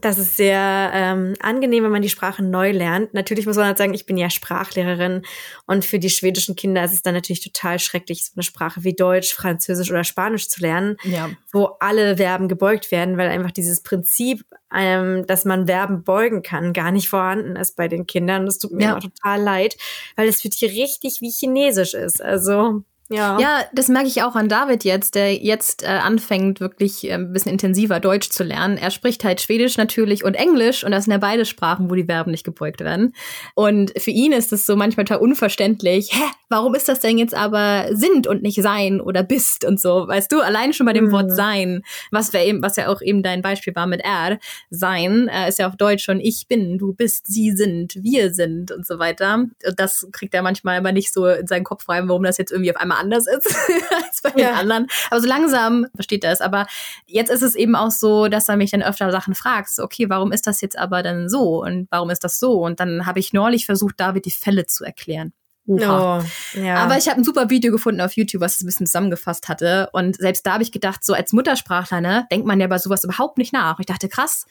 [0.00, 3.14] Das ist sehr ähm, angenehm, wenn man die Sprache neu lernt.
[3.14, 5.22] Natürlich muss man halt sagen, ich bin ja Sprachlehrerin
[5.66, 8.94] und für die schwedischen Kinder ist es dann natürlich total schrecklich, so eine Sprache wie
[8.94, 11.30] Deutsch, Französisch oder Spanisch zu lernen, ja.
[11.52, 16.72] wo alle Verben gebeugt werden, weil einfach dieses Prinzip, ähm, dass man Verben beugen kann,
[16.72, 18.46] gar nicht vorhanden ist bei den Kindern.
[18.46, 19.00] Das tut mir ja.
[19.00, 19.76] total leid,
[20.16, 22.22] weil es für die richtig wie Chinesisch ist.
[22.22, 23.38] Also ja.
[23.38, 27.32] ja, das merke ich auch an David jetzt, der jetzt äh, anfängt, wirklich äh, ein
[27.32, 28.78] bisschen intensiver Deutsch zu lernen.
[28.78, 32.04] Er spricht halt Schwedisch natürlich und Englisch und das sind ja beide Sprachen, wo die
[32.04, 33.14] Verben nicht gebeugt werden.
[33.54, 37.34] Und für ihn ist es so manchmal total unverständlich, hä, warum ist das denn jetzt
[37.34, 41.06] aber sind und nicht sein oder bist und so, weißt du, allein schon bei dem
[41.06, 41.12] mhm.
[41.12, 44.38] Wort sein, was wir eben, was ja auch eben dein Beispiel war mit er,
[44.70, 48.72] sein, äh, ist ja auf Deutsch schon ich bin, du bist, sie sind, wir sind
[48.72, 49.44] und so weiter.
[49.76, 52.74] Das kriegt er manchmal aber nicht so in seinen Kopf rein, warum das jetzt irgendwie
[52.74, 53.46] auf einmal anders ist
[54.04, 54.48] als bei ja.
[54.48, 54.86] den anderen.
[55.10, 56.40] Aber so langsam versteht er es.
[56.40, 56.66] Aber
[57.06, 59.70] jetzt ist es eben auch so, dass er mich dann öfter Sachen fragt.
[59.70, 61.62] So, okay, warum ist das jetzt aber dann so?
[61.62, 62.64] Und warum ist das so?
[62.64, 65.32] Und dann habe ich neulich versucht, David die Fälle zu erklären.
[65.66, 66.18] Oha.
[66.18, 66.76] Oh, ja.
[66.76, 69.88] Aber ich habe ein super Video gefunden auf YouTube, was es ein bisschen zusammengefasst hatte.
[69.92, 73.04] Und selbst da habe ich gedacht, so als Muttersprachler, ne, denkt man ja bei sowas
[73.04, 73.78] überhaupt nicht nach.
[73.80, 74.46] Ich dachte, krass,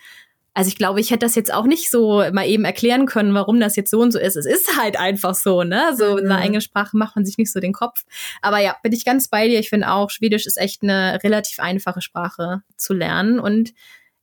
[0.53, 3.59] also ich glaube, ich hätte das jetzt auch nicht so mal eben erklären können, warum
[3.59, 4.35] das jetzt so und so ist.
[4.35, 5.95] Es ist halt einfach so, ne?
[5.97, 6.43] So in einer mhm.
[6.43, 8.03] eigenen Sprache macht man sich nicht so den Kopf.
[8.41, 9.59] Aber ja, bin ich ganz bei dir.
[9.59, 13.73] Ich finde auch, Schwedisch ist echt eine relativ einfache Sprache zu lernen und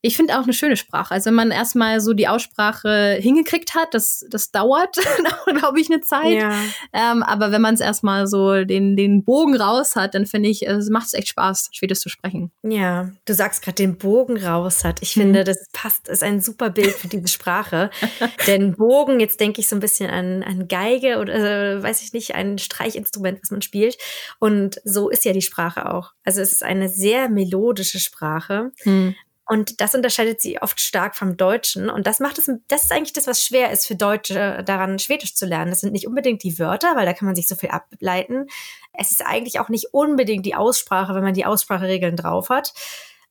[0.03, 1.13] ich finde auch eine schöne Sprache.
[1.13, 4.97] Also wenn man erstmal so die Aussprache hingekriegt hat, das, das dauert,
[5.59, 6.39] glaube ich, eine Zeit.
[6.39, 6.55] Ja.
[6.93, 10.67] Ähm, aber wenn man es erstmal so den, den Bogen raus hat, dann finde ich,
[10.67, 12.51] es macht es echt Spaß, Schwedisch zu sprechen.
[12.63, 15.03] Ja, du sagst gerade den Bogen raus hat.
[15.03, 15.21] Ich mhm.
[15.21, 17.91] finde, das passt, ist ein super Bild für diese Sprache.
[18.47, 22.15] Denn Bogen, jetzt denke ich so ein bisschen an, an Geige oder äh, weiß ich
[22.15, 23.99] nicht, ein Streichinstrument, was man spielt.
[24.39, 26.13] Und so ist ja die Sprache auch.
[26.25, 28.71] Also es ist eine sehr melodische Sprache.
[28.85, 29.15] Mhm.
[29.51, 31.91] Und das unterscheidet sie oft stark vom Deutschen.
[31.91, 35.35] Und das macht es, das ist eigentlich das, was schwer ist für Deutsche, daran Schwedisch
[35.35, 35.73] zu lernen.
[35.73, 38.47] Das sind nicht unbedingt die Wörter, weil da kann man sich so viel ableiten.
[38.93, 42.73] Es ist eigentlich auch nicht unbedingt die Aussprache, wenn man die Ausspracheregeln drauf hat.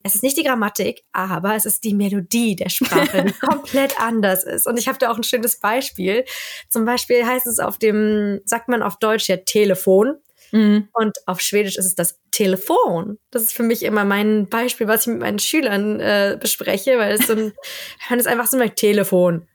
[0.04, 4.44] Es ist nicht die Grammatik, aber es ist die Melodie der Sprache, die komplett anders
[4.44, 4.68] ist.
[4.68, 6.26] Und ich habe da auch ein schönes Beispiel.
[6.68, 10.18] Zum Beispiel heißt es auf dem, sagt man auf Deutsch ja Telefon.
[10.52, 10.88] Mhm.
[10.94, 13.18] Und auf Schwedisch ist es das Telefon.
[13.32, 17.14] Das ist für mich immer mein Beispiel, was ich mit meinen Schülern äh, bespreche, weil
[17.14, 17.54] es so ein,
[18.10, 19.48] man ist einfach so ein Telefon.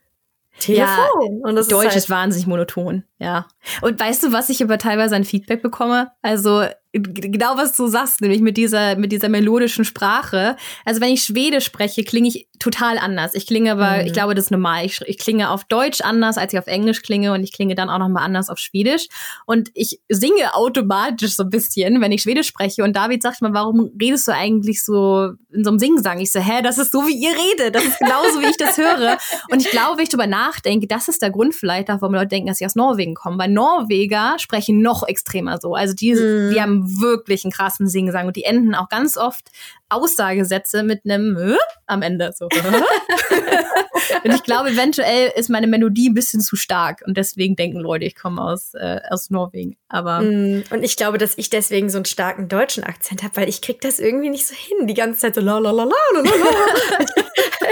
[0.59, 0.87] Telefon.
[0.87, 3.47] Ja, und das Deutsch ist, halt ist wahnsinnig monoton, ja.
[3.81, 6.11] Und weißt du, was ich aber teilweise an Feedback bekomme?
[6.21, 6.65] Also
[7.01, 10.55] genau was du sagst, nämlich mit dieser, mit dieser melodischen Sprache.
[10.85, 13.35] Also wenn ich Schwedisch spreche, klinge ich total anders.
[13.35, 14.07] Ich klinge aber, mhm.
[14.07, 14.85] ich glaube, das ist normal.
[14.85, 17.89] Ich, ich, klinge auf Deutsch anders, als ich auf Englisch klinge und ich klinge dann
[17.89, 19.07] auch nochmal anders auf Schwedisch.
[19.45, 22.83] Und ich singe automatisch so ein bisschen, wenn ich Schwedisch spreche.
[22.83, 26.19] Und David sagt mal, warum redest du eigentlich so in so einem Singsang?
[26.19, 27.75] Ich so, hä, das ist so, wie ihr redet.
[27.75, 29.17] Das ist genauso, wie ich das höre.
[29.51, 32.47] Und ich glaube, wenn ich darüber nachdenke, das ist der Grund vielleicht, warum Leute denken,
[32.47, 33.37] dass ich aus Norwegen komme.
[33.37, 35.75] Weil Norweger sprechen noch extremer so.
[35.75, 36.51] Also die, mhm.
[36.53, 39.51] die haben wirklich einen krassen Singsang und die enden auch ganz oft
[39.89, 42.31] Aussagesätze mit einem am Ende.
[42.35, 42.47] So.
[44.23, 48.05] und ich glaube, eventuell ist meine Melodie ein bisschen zu stark und deswegen denken Leute,
[48.05, 49.77] ich komme aus, äh, aus Norwegen.
[49.87, 53.49] Aber mm, und ich glaube, dass ich deswegen so einen starken deutschen Akzent habe, weil
[53.49, 54.87] ich krieg das irgendwie nicht so hin.
[54.87, 57.05] Die ganze Zeit so la la la la la la.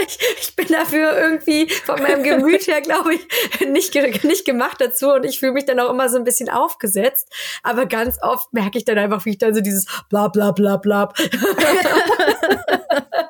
[0.06, 3.20] ich, ich bin dafür irgendwie von meinem Gemüt her, glaube ich,
[3.66, 3.94] nicht,
[4.24, 7.28] nicht gemacht dazu und ich fühle mich dann auch immer so ein bisschen aufgesetzt.
[7.62, 10.76] Aber ganz oft merke ich dann einfach, wie ich dann so dieses bla bla bla
[10.76, 11.12] bla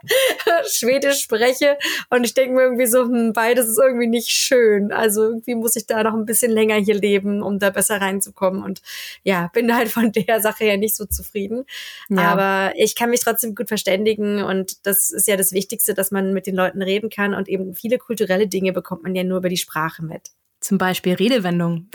[0.71, 1.79] Schwedisch spreche
[2.11, 4.93] und ich denke mir irgendwie so, hm, beides ist irgendwie nicht schön.
[4.93, 8.63] Also irgendwie muss ich da noch ein bisschen länger hier leben, um da besser reinzukommen
[8.63, 8.83] und
[9.23, 11.65] ja, bin halt von der Sache her nicht so zufrieden.
[12.09, 12.33] Ja.
[12.33, 16.33] Aber ich kann mich trotzdem gut verständigen und das ist ja das Wichtigste, dass man
[16.33, 19.49] mit den Leuten reden kann und eben viele kulturelle Dinge bekommt man ja nur über
[19.49, 20.31] die Sprache mit.
[20.61, 21.89] Zum Beispiel Redewendung.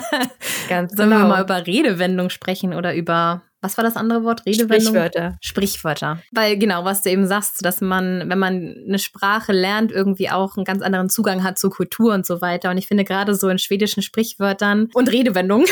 [0.68, 1.22] Ganz Sollen genau.
[1.22, 4.44] wir mal über Redewendung sprechen oder über was war das andere Wort?
[4.44, 4.80] Redewendung?
[4.80, 5.38] Sprichwörter.
[5.40, 6.22] Sprichwörter.
[6.32, 10.56] Weil genau, was du eben sagst, dass man, wenn man eine Sprache lernt, irgendwie auch
[10.56, 12.70] einen ganz anderen Zugang hat zur Kultur und so weiter.
[12.70, 15.68] Und ich finde gerade so in schwedischen Sprichwörtern und Redewendungen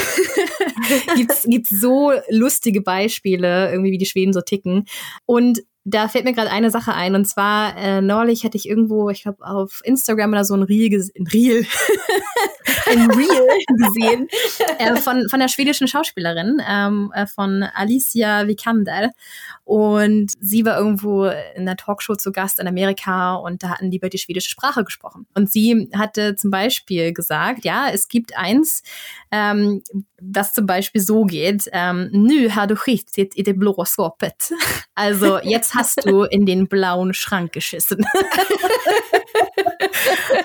[1.16, 4.84] gibt's gibt's so lustige Beispiele, irgendwie wie die Schweden so ticken.
[5.26, 7.14] Und da fällt mir gerade eine Sache ein.
[7.14, 10.90] Und zwar äh, neulich hatte ich irgendwo, ich glaube auf Instagram oder so ein Reel,
[11.18, 11.66] ein Reel,
[12.86, 14.28] ein Reel gesehen
[14.78, 19.10] äh, von von der schwedischen Schauspielerin ähm, äh, von Alicia Vikander
[19.70, 23.98] und sie war irgendwo in der Talkshow zu Gast in Amerika und da hatten die
[23.98, 28.82] über die schwedische Sprache gesprochen und sie hatte zum Beispiel gesagt, ja es gibt eins,
[29.30, 29.84] ähm,
[30.20, 34.52] das zum Beispiel so geht, ähm, nu har du skiftet i det blå skåpet.
[34.96, 38.04] Also jetzt hast du in den blauen Schrank geschissen.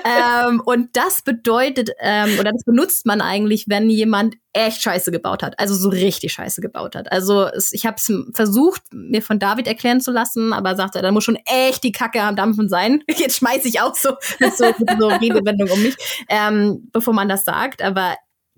[0.05, 5.43] ähm, und das bedeutet, ähm, oder das benutzt man eigentlich, wenn jemand echt Scheiße gebaut
[5.43, 7.11] hat, also so richtig Scheiße gebaut hat.
[7.11, 11.11] Also es, ich habe es versucht, mir von David erklären zu lassen, aber sagte, da
[11.11, 13.03] muss schon echt die Kacke am Dampfen sein.
[13.09, 15.95] Jetzt schmeiße ich auch so mit so, mit so Redewendung um mich,
[16.29, 17.81] ähm, bevor man das sagt.
[17.81, 18.15] Aber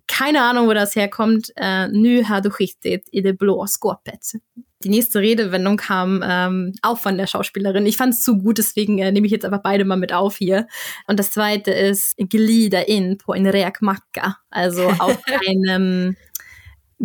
[0.07, 1.51] keine Ahnung, wo das herkommt.
[1.55, 4.37] Äh, nu har du skiftet i det blå skåpet.
[4.83, 7.87] Die nächste Redewendung kam ähm, auch von der Schauspielerin.
[7.87, 10.37] Ich fand es zu gut, deswegen äh, nehme ich jetzt einfach beide mal mit auf
[10.37, 10.67] hier.
[11.07, 14.37] Und das zweite ist glida in på en räkmacka.
[14.51, 16.15] Also auf einem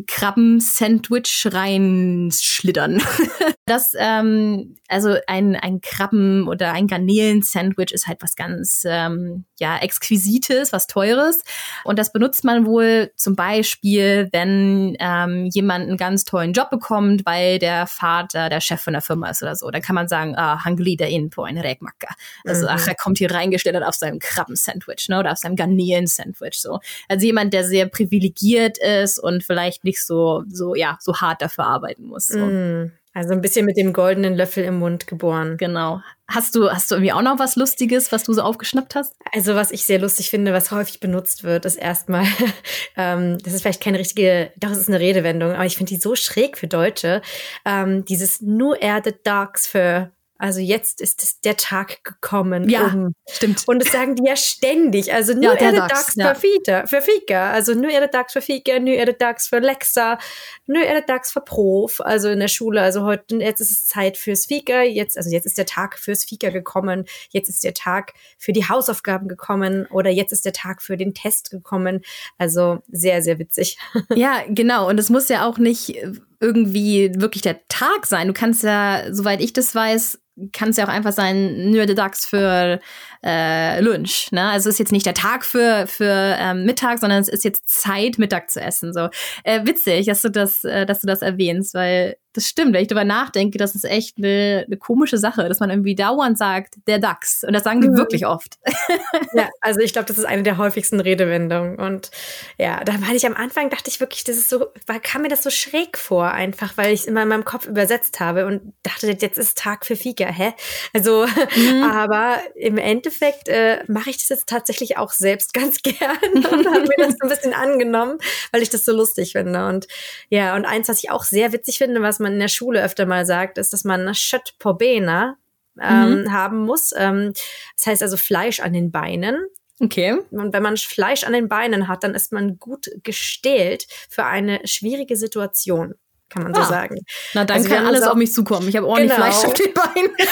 [0.06, 3.02] Krabben-Sandwich reinschlittern.
[3.64, 9.78] das, ähm, also ein, ein Krabben- oder ein Garnelen-Sandwich ist halt was ganz, ähm, ja,
[9.78, 11.44] Exquisites, was Teures.
[11.84, 17.24] Und das benutzt man wohl zum Beispiel, wenn ähm, jemand einen ganz tollen Job bekommt,
[17.24, 19.70] weil der Vater der Chef von der Firma ist oder so.
[19.70, 22.14] Dann kann man sagen, ah, han glider in på en räkmacka.
[22.44, 22.72] Also, mhm.
[22.72, 26.80] ach, er kommt hier reingestellt auf seinem Krabben-Sandwich, ne, oder auf seinem Garnelen-Sandwich, so.
[27.08, 31.66] Also jemand, der sehr privilegiert ist und vielleicht nicht so, so, ja, so hart dafür
[31.66, 32.26] arbeiten muss.
[32.26, 32.38] So.
[32.38, 32.92] Mm.
[33.14, 35.58] Also ein bisschen mit dem goldenen Löffel im Mund geboren.
[35.58, 36.00] Genau.
[36.28, 39.14] Hast du, hast du irgendwie auch noch was Lustiges, was du so aufgeschnappt hast?
[39.32, 42.24] Also was ich sehr lustig finde, was häufig benutzt wird, ist erstmal,
[42.96, 46.00] ähm, das ist vielleicht keine richtige, doch es ist eine Redewendung, aber ich finde die
[46.00, 47.20] so schräg für Deutsche.
[47.66, 50.10] Ähm, dieses Nu er the dogs für
[50.42, 52.68] also jetzt ist der Tag gekommen.
[52.68, 53.14] Ja, um.
[53.30, 53.62] stimmt.
[53.68, 55.14] Und das sagen die ja ständig.
[55.14, 56.34] Also nur ja, er Dags ja.
[56.34, 57.52] für Fika.
[57.52, 60.18] Also nur er Dags für Fika, nur er Dags für Lexa,
[60.66, 62.00] nur er Dags für Prof.
[62.00, 62.82] Also in der Schule.
[62.82, 64.82] Also heute, jetzt ist es Zeit fürs Fika.
[64.82, 67.04] Jetzt, also jetzt ist der Tag fürs Fika gekommen.
[67.30, 69.86] Jetzt ist der Tag für die Hausaufgaben gekommen.
[69.92, 72.00] Oder jetzt ist der Tag für den Test gekommen.
[72.36, 73.78] Also sehr, sehr witzig.
[74.14, 74.88] Ja, genau.
[74.88, 75.96] Und es muss ja auch nicht
[76.42, 78.26] irgendwie wirklich der Tag sein.
[78.26, 80.18] Du kannst ja, soweit ich das weiß,
[80.52, 82.80] kann es ja auch einfach sein, nur der Dags für
[83.24, 84.32] äh, Lunch.
[84.32, 84.50] Ne?
[84.50, 87.68] Also es ist jetzt nicht der Tag für, für ähm, Mittag, sondern es ist jetzt
[87.68, 88.92] Zeit, Mittag zu essen.
[88.92, 89.08] So
[89.44, 92.72] äh, witzig, dass du das, äh, dass du das erwähnst, weil das stimmt.
[92.72, 96.38] Wenn ich darüber nachdenke, das ist echt eine, eine komische Sache, dass man irgendwie dauernd
[96.38, 97.44] sagt, der Dachs.
[97.44, 97.96] Und das sagen die mhm.
[97.96, 98.58] wirklich oft.
[99.34, 101.78] ja, also ich glaube, das ist eine der häufigsten Redewendungen.
[101.78, 102.10] Und
[102.58, 105.28] ja, da war ich am Anfang, dachte ich wirklich, das ist so, war, kam mir
[105.28, 108.72] das so schräg vor, einfach, weil ich es immer in meinem Kopf übersetzt habe und
[108.82, 110.54] dachte, jetzt ist Tag für Fieger, hä?
[110.94, 111.82] Also, mhm.
[111.82, 116.80] aber im Endeffekt äh, mache ich das jetzt tatsächlich auch selbst ganz gern und habe
[116.80, 118.18] mir das so ein bisschen angenommen,
[118.52, 119.66] weil ich das so lustig finde.
[119.66, 119.86] Und
[120.30, 123.06] ja, und eins, was ich auch sehr witzig finde, was man in der Schule öfter
[123.06, 125.36] mal sagt, ist, dass man Schött Pobena
[125.80, 126.32] ähm, mhm.
[126.32, 126.92] haben muss.
[126.96, 127.32] Ähm,
[127.76, 129.46] das heißt also Fleisch an den Beinen.
[129.80, 130.18] Okay.
[130.30, 134.60] Und wenn man Fleisch an den Beinen hat, dann ist man gut gestählt für eine
[134.64, 135.94] schwierige Situation,
[136.28, 136.66] kann man so ah.
[136.66, 137.04] sagen.
[137.34, 138.68] Na, dann also kann alles auf mich zukommen.
[138.68, 139.24] Ich habe ordentlich genau.
[139.24, 140.14] Fleisch auf den Beinen.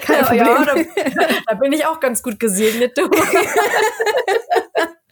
[0.00, 0.88] Kein ja, Problem.
[0.96, 3.08] Ja, da, da, bin ich auch ganz gut gesegnet, du.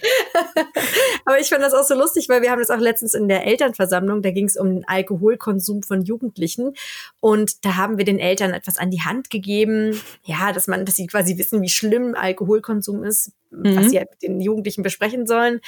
[1.25, 3.47] Aber ich fand das auch so lustig, weil wir haben das auch letztens in der
[3.47, 6.75] Elternversammlung, da ging es um den Alkoholkonsum von Jugendlichen.
[7.21, 10.97] Und da haben wir den Eltern etwas an die Hand gegeben, ja, dass man, dass
[10.97, 13.77] sie quasi wissen, wie schlimm Alkoholkonsum ist, mhm.
[13.77, 15.61] was sie halt mit den Jugendlichen besprechen sollen.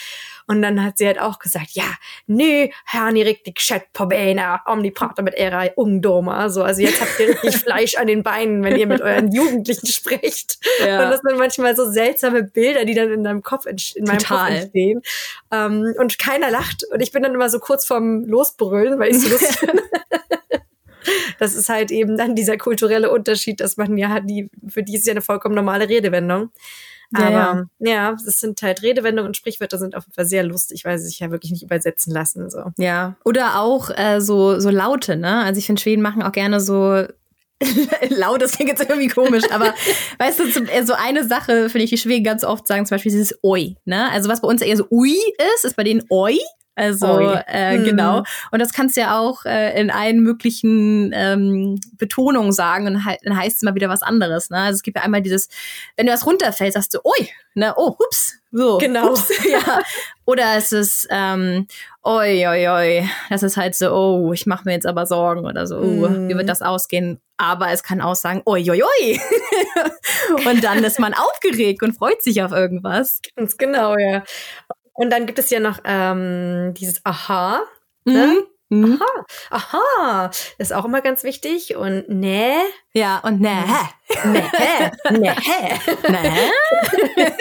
[0.46, 1.84] Und dann hat sie halt auch gesagt, ja,
[2.26, 6.50] nö, Herr ni riktigt kött på benen om ni pratar mit era ungdomar.
[6.50, 9.86] So, also jetzt habt ihr richtig Fleisch an den Beinen, wenn ihr mit euren Jugendlichen
[9.86, 10.58] sprecht.
[10.84, 11.04] Ja.
[11.04, 14.48] Und das sind manchmal so seltsame Bilder, die dann in deinem Kopf, in meinem Total.
[14.48, 15.02] Kopf entstehen.
[15.50, 16.84] Ähm, und keiner lacht.
[16.90, 19.82] Und ich bin dann immer so kurz vorm Losbrüllen, weil ich so lustig finde.
[21.38, 25.06] Das ist halt eben dann dieser kulturelle Unterschied, dass man ja die, für die ist
[25.06, 26.50] ja eine vollkommen normale Redewendung.
[27.14, 30.84] Aber ja, ja, das sind halt Redewendungen und Sprichwörter sind auf jeden Fall sehr lustig,
[30.84, 32.50] weil sie sich ja wirklich nicht übersetzen lassen.
[32.50, 32.72] So.
[32.78, 33.16] Ja.
[33.24, 35.42] Oder auch äh, so, so Laute, ne?
[35.42, 37.04] Also ich finde, Schweden machen auch gerne so
[38.08, 39.74] laut, das klingt jetzt irgendwie komisch, aber
[40.18, 40.50] weißt du,
[40.84, 44.10] so eine Sache finde ich, die Schweden ganz oft sagen, zum Beispiel dieses Oi, ne?
[44.10, 45.16] Also was bei uns eher so Ui
[45.54, 46.38] ist, ist bei denen Oi.
[46.74, 47.84] Also äh, hm.
[47.84, 48.22] genau.
[48.50, 53.18] Und das kannst du ja auch äh, in allen möglichen ähm, Betonungen sagen und halt,
[53.24, 54.48] dann heißt es immer wieder was anderes.
[54.48, 54.58] Ne?
[54.58, 55.48] Also es gibt ja einmal dieses,
[55.96, 58.78] wenn du was runterfällt, sagst du, oi, ne, oh, hups, so.
[58.78, 59.10] Genau.
[59.10, 59.82] Hups, ja.
[60.24, 61.66] Oder es ist, ähm,
[62.02, 65.66] oi, oi, oi, das ist halt so, oh, ich mache mir jetzt aber Sorgen oder
[65.66, 66.28] so, oh, mm.
[66.28, 67.20] wie wird das ausgehen?
[67.36, 69.20] Aber es kann auch sagen, oi, oi, oi.
[70.50, 73.20] und dann ist man aufgeregt und freut sich auf irgendwas.
[73.36, 74.22] Ganz genau, ja.
[74.94, 77.62] Und dann gibt es ja noch ähm, dieses Aha.
[78.04, 78.26] Ne?
[78.26, 78.46] Mhm.
[78.72, 78.98] Mhm.
[79.02, 81.76] Aha, aha, das ist auch immer ganz wichtig.
[81.76, 82.54] Und ne.
[82.94, 83.64] Ja, und ne.
[84.24, 84.44] Ne.
[85.10, 85.34] Ne.
[86.08, 86.32] ne.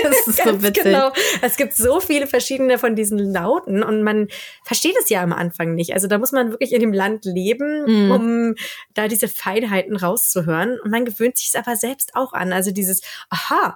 [0.04, 0.84] Das ist so witzig.
[0.84, 1.12] Genau.
[1.42, 4.28] Es gibt so viele verschiedene von diesen Lauten und man
[4.66, 5.94] versteht es ja am Anfang nicht.
[5.94, 8.12] Also da muss man wirklich in dem Land leben, mhm.
[8.12, 8.56] um
[8.94, 10.80] da diese Feinheiten rauszuhören.
[10.82, 12.52] Und man gewöhnt sich es aber selbst auch an.
[12.52, 13.76] Also dieses Aha,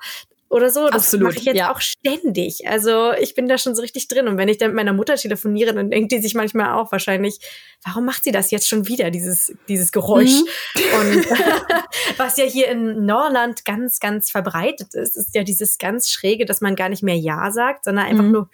[0.49, 0.89] oder so.
[0.89, 1.71] Das mache ich jetzt ja.
[1.71, 2.67] auch ständig.
[2.67, 4.27] Also ich bin da schon so richtig drin.
[4.27, 7.39] Und wenn ich dann mit meiner Mutter telefoniere, dann denkt die sich manchmal auch wahrscheinlich,
[7.83, 10.41] warum macht sie das jetzt schon wieder, dieses, dieses Geräusch?
[10.75, 10.99] Mhm.
[10.99, 11.29] Und
[12.17, 16.61] was ja hier in Norland ganz, ganz verbreitet ist, ist ja dieses ganz Schräge, dass
[16.61, 18.31] man gar nicht mehr Ja sagt, sondern einfach mhm.
[18.31, 18.49] nur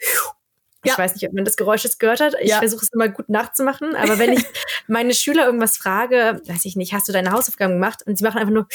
[0.84, 0.98] ich ja.
[0.98, 2.34] weiß nicht, ob man das Geräusch jetzt gehört hat.
[2.40, 2.58] Ich ja.
[2.58, 3.94] versuche es immer gut nachzumachen.
[3.94, 4.44] Aber wenn ich
[4.88, 8.02] meine Schüler irgendwas frage, weiß ich nicht, hast du deine Hausaufgaben gemacht?
[8.04, 8.66] Und sie machen einfach nur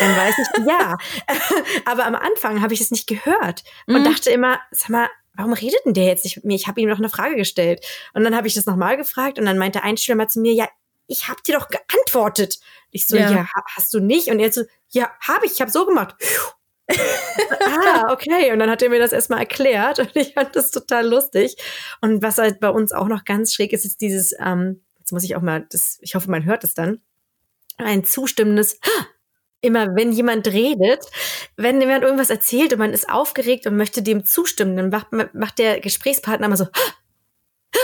[0.00, 0.96] dann weiß ich, ja.
[1.84, 4.04] Aber am Anfang habe ich es nicht gehört und mhm.
[4.04, 6.54] dachte immer, sag mal, warum redet denn der jetzt nicht mit mir?
[6.54, 7.84] Ich habe ihm noch eine Frage gestellt.
[8.14, 10.52] Und dann habe ich das nochmal gefragt und dann meinte ein Schüler mal zu mir,
[10.52, 10.68] ja,
[11.06, 12.58] ich habe dir doch geantwortet.
[12.90, 13.30] Ich so, ja.
[13.30, 13.46] ja,
[13.76, 14.28] hast du nicht?
[14.28, 16.14] Und er so, ja, habe ich, ich habe so gemacht.
[16.90, 18.52] ah, okay.
[18.52, 21.56] Und dann hat er mir das erstmal erklärt und ich fand das total lustig.
[22.00, 25.24] Und was halt bei uns auch noch ganz schräg ist, ist dieses, ähm, jetzt muss
[25.24, 27.00] ich auch mal, das, ich hoffe, man hört es dann,
[27.76, 28.80] ein zustimmendes
[29.60, 31.04] immer, wenn jemand redet,
[31.56, 35.58] wenn jemand irgendwas erzählt und man ist aufgeregt und möchte dem zustimmen, dann macht, macht
[35.58, 36.66] der Gesprächspartner immer so.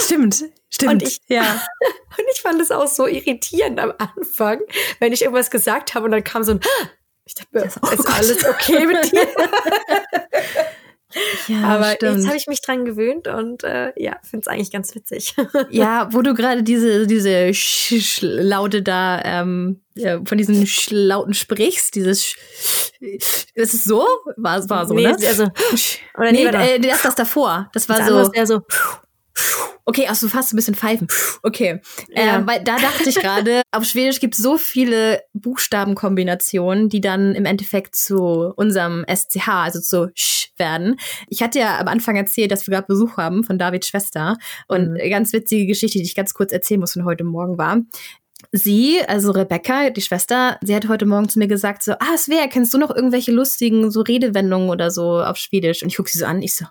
[0.00, 0.92] Stimmt, stimmt.
[0.92, 1.42] Und ich, ja.
[2.18, 4.60] und ich fand es auch so irritierend am Anfang,
[5.00, 6.60] wenn ich irgendwas gesagt habe und dann kam so ein.
[7.24, 9.28] Ich dachte, oh ist alles okay mit dir?
[11.48, 12.18] Ja, Aber stimmt.
[12.18, 15.34] jetzt habe ich mich dran gewöhnt und äh, ja, finde es eigentlich ganz witzig.
[15.70, 20.90] ja, wo du gerade diese, diese Sch -Sch Laute da ähm, ja, von diesen Sch
[20.90, 22.36] Lauten sprichst, dieses Sch
[23.00, 24.06] ist es so?
[24.36, 25.16] War, war so, nee, ne?
[25.26, 25.44] Also,
[26.16, 27.70] oder nee, nee äh, das, das davor.
[27.72, 28.56] Das war das so.
[28.56, 28.62] so
[29.84, 31.08] Okay, also fast ein bisschen pfeifen.
[31.42, 31.80] Okay.
[32.08, 32.38] Ja.
[32.38, 37.34] Ähm, weil da dachte ich gerade, auf Schwedisch gibt es so viele Buchstabenkombinationen, die dann
[37.34, 40.96] im Endeffekt zu unserem SCH, also zu Sch werden.
[41.28, 44.36] Ich hatte ja am Anfang erzählt, dass wir gerade Besuch haben von Davids Schwester.
[44.68, 45.10] Und mhm.
[45.10, 47.78] ganz witzige Geschichte, die ich ganz kurz erzählen muss von heute Morgen war.
[48.50, 52.48] Sie, also Rebecca, die Schwester, sie hat heute Morgen zu mir gesagt so, ah, Svea,
[52.48, 55.82] kennst du noch irgendwelche lustigen so Redewendungen oder so auf Schwedisch?
[55.82, 56.66] Und ich gucke sie so an, ich so,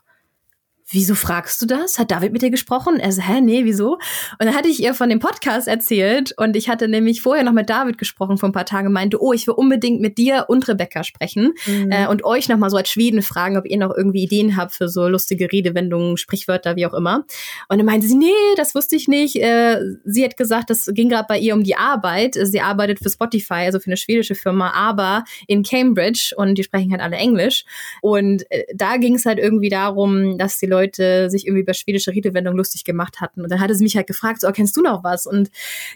[0.92, 1.98] wieso fragst du das?
[1.98, 3.00] Hat David mit dir gesprochen?
[3.00, 3.94] Er so, hä, nee, wieso?
[3.94, 7.54] Und dann hatte ich ihr von dem Podcast erzählt und ich hatte nämlich vorher noch
[7.54, 10.68] mit David gesprochen vor ein paar Tagen, meinte, oh, ich will unbedingt mit dir und
[10.68, 11.92] Rebecca sprechen mhm.
[11.92, 14.88] äh, und euch nochmal so als Schweden fragen, ob ihr noch irgendwie Ideen habt für
[14.88, 17.26] so lustige Redewendungen, Sprichwörter, wie auch immer.
[17.70, 19.38] Und dann meinte sie, nee, das wusste ich nicht.
[19.38, 22.38] Äh, sie hat gesagt, das ging gerade bei ihr um die Arbeit.
[22.42, 26.92] Sie arbeitet für Spotify, also für eine schwedische Firma, aber in Cambridge und die sprechen
[26.92, 27.66] halt alle Englisch.
[28.02, 32.12] Und äh, da ging es halt irgendwie darum, dass die Leute sich irgendwie über schwedische
[32.12, 33.42] Redewendungen lustig gemacht hatten.
[33.42, 35.26] Und dann hatte sie mich halt gefragt, so, oh, kennst du noch was?
[35.26, 35.50] Und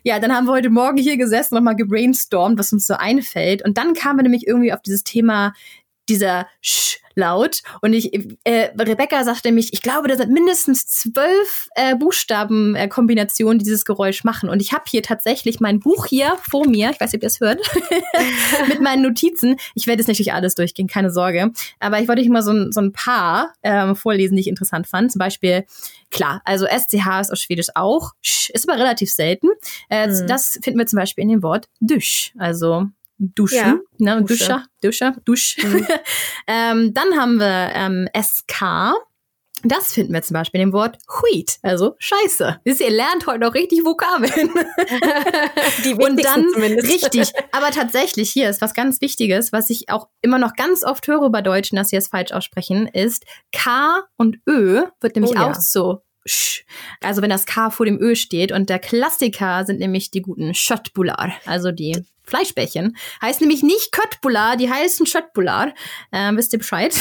[0.03, 3.63] ja, dann haben wir heute Morgen hier gesessen, nochmal gebrainstormt, was uns so einfällt.
[3.63, 5.53] Und dann kamen wir nämlich irgendwie auf dieses Thema
[6.07, 7.61] dieser Sch laut.
[7.81, 8.13] Und ich,
[8.43, 13.85] äh, Rebecca sagte nämlich, ich glaube, da sind mindestens zwölf äh, Buchstabenkombinationen, äh, die dieses
[13.85, 14.49] Geräusch machen.
[14.49, 17.27] Und ich habe hier tatsächlich mein Buch hier vor mir, ich weiß nicht, ob ihr
[17.27, 17.59] es hört,
[18.67, 19.55] mit meinen Notizen.
[19.73, 21.51] Ich werde jetzt natürlich alles durchgehen, keine Sorge.
[21.79, 24.87] Aber ich wollte euch mal so, ein so ein paar ähm, vorlesen, die ich interessant
[24.87, 25.11] fand.
[25.11, 25.65] Zum Beispiel,
[26.11, 29.47] klar, also SCH ist auf Schwedisch auch, ist aber relativ selten.
[29.89, 30.27] Äh, mhm.
[30.27, 32.87] Das finden wir zum Beispiel in dem Wort Dusch, also
[33.17, 34.23] Duschen, ja, ne?
[34.23, 35.57] Dusche, Dusche, Dusch.
[35.63, 35.87] Mhm.
[36.47, 38.93] ähm, dann haben wir ähm, SK.
[39.63, 42.59] Das finden wir zum Beispiel in dem Wort Wheat, also Scheiße.
[42.65, 44.51] Wisst ihr, ihr lernt heute noch richtig Vokabeln.
[45.83, 46.87] Die Und dann zumindest.
[46.87, 47.31] richtig.
[47.51, 51.31] Aber tatsächlich, hier ist was ganz Wichtiges, was ich auch immer noch ganz oft höre
[51.31, 55.49] bei Deutschen, dass sie es falsch aussprechen, ist K und Ö wird nämlich oh, ja.
[55.49, 56.63] auch so Sch.
[57.01, 60.53] Also wenn das K vor dem Ö steht und der Klassiker sind nämlich die guten
[60.53, 62.97] Schöttbular, also die Fleischbällchen.
[63.21, 65.73] Heißt nämlich nicht Köttbullar, die heißen Schöttbullar.
[66.11, 66.95] Ähm, wisst ihr Bescheid?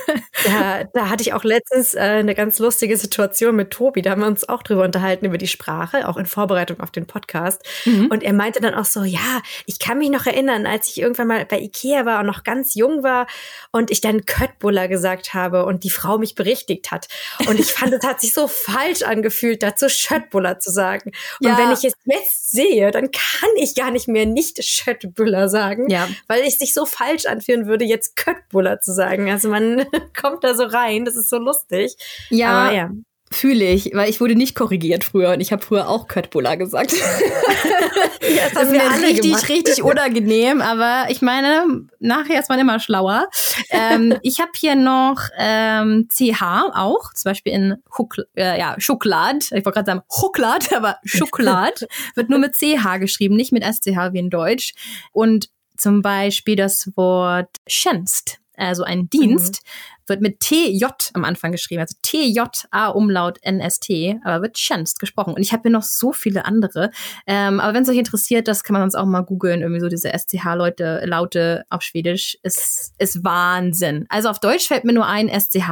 [0.44, 4.02] ja, da hatte ich auch letztens äh, eine ganz lustige Situation mit Tobi.
[4.02, 7.06] Da haben wir uns auch drüber unterhalten, über die Sprache, auch in Vorbereitung auf den
[7.06, 7.62] Podcast.
[7.84, 8.06] Mhm.
[8.10, 11.28] Und er meinte dann auch so, ja, ich kann mich noch erinnern, als ich irgendwann
[11.28, 13.26] mal bei Ikea war und noch ganz jung war
[13.72, 17.08] und ich dann Köttbullar gesagt habe und die Frau mich berichtigt hat.
[17.46, 21.12] Und ich fand, es hat sich so falsch angefühlt, dazu Schöttbullar zu sagen.
[21.40, 21.58] Und ja.
[21.58, 26.08] wenn ich es jetzt sehe, dann kann ich gar nicht mehr nicht Schöttbuller sagen, ja.
[26.28, 29.30] weil ich sich so falsch anführen würde, jetzt Köttbuller zu sagen.
[29.30, 29.84] Also man
[30.20, 31.96] kommt da so rein, das ist so lustig.
[32.30, 32.90] Ja, Aber ja.
[33.32, 36.92] Fühle ich, weil ich wurde nicht korrigiert früher und ich habe früher auch Köttbullar gesagt.
[36.92, 36.98] ja,
[38.44, 39.48] das, das ist mir richtig, gemacht.
[39.48, 43.28] richtig unangenehm, aber ich meine, nachher ist man immer schlauer.
[43.70, 49.44] ähm, ich habe hier noch ähm, CH auch, zum Beispiel in Hukl äh, ja, Schokolad.
[49.44, 54.12] Ich wollte gerade sagen Schokolad, aber Schokolad wird nur mit CH geschrieben, nicht mit SCH
[54.12, 54.74] wie in Deutsch.
[55.12, 60.08] Und zum Beispiel das Wort Schenst also ein Dienst, mhm.
[60.08, 65.34] wird mit TJ am Anfang geschrieben, also TJ-A Umlaut NST, aber wird Schenst gesprochen.
[65.34, 66.90] Und ich habe hier noch so viele andere.
[67.26, 69.88] Ähm, aber wenn es euch interessiert, das kann man sonst auch mal googeln, irgendwie so
[69.88, 74.06] diese SCH-Leute, Laute auf Schwedisch, ist, ist Wahnsinn.
[74.08, 75.70] Also auf Deutsch fällt mir nur ein SCH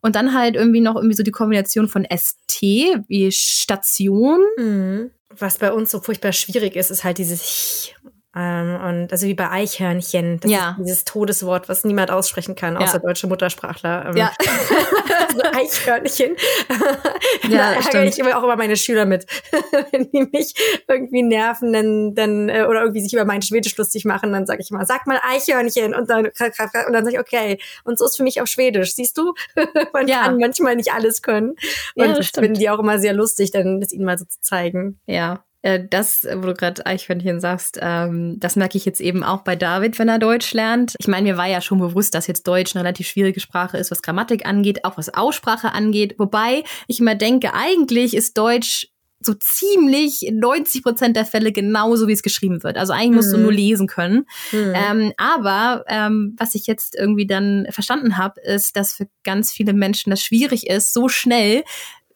[0.00, 4.40] und dann halt irgendwie noch irgendwie so die Kombination von ST wie Station.
[4.58, 5.10] Mhm.
[5.30, 7.90] Was bei uns so furchtbar schwierig ist, ist halt dieses
[8.36, 10.70] ähm, und also wie bei Eichhörnchen, das ja.
[10.70, 12.98] ist dieses Todeswort, was niemand aussprechen kann, außer ja.
[12.98, 14.06] deutsche Muttersprachler.
[14.06, 14.32] Ähm, ja.
[15.32, 16.36] so Eichhörnchen.
[17.48, 19.26] ja, da ärgere ich immer auch immer meine Schüler mit,
[19.92, 20.54] wenn die mich
[20.88, 24.62] irgendwie nerven, dann, dann äh, oder irgendwie sich über mein Schwedisch lustig machen, dann sage
[24.62, 27.58] ich mal, sag mal Eichhörnchen und dann und dann sage ich okay.
[27.84, 29.34] Und so ist für mich auch Schwedisch, siehst du?
[29.92, 30.22] Man ja.
[30.22, 31.50] kann manchmal nicht alles können.
[31.94, 34.40] Und ja, das finden die auch immer sehr lustig, dann das ihnen mal so zu
[34.40, 34.98] zeigen.
[35.06, 39.56] Ja, das, wo du gerade Eichhörnchen sagst, ähm, das merke ich jetzt eben auch bei
[39.56, 40.94] David, wenn er Deutsch lernt.
[40.98, 43.90] Ich meine, mir war ja schon bewusst, dass jetzt Deutsch eine relativ schwierige Sprache ist,
[43.90, 46.16] was Grammatik angeht, auch was Aussprache angeht.
[46.18, 48.88] Wobei ich immer denke, eigentlich ist Deutsch
[49.20, 52.76] so ziemlich 90 Prozent der Fälle genauso, wie es geschrieben wird.
[52.76, 53.36] Also eigentlich musst mhm.
[53.36, 54.26] du nur lesen können.
[54.52, 54.74] Mhm.
[54.74, 59.72] Ähm, aber ähm, was ich jetzt irgendwie dann verstanden habe, ist, dass für ganz viele
[59.72, 61.64] Menschen das schwierig ist, so schnell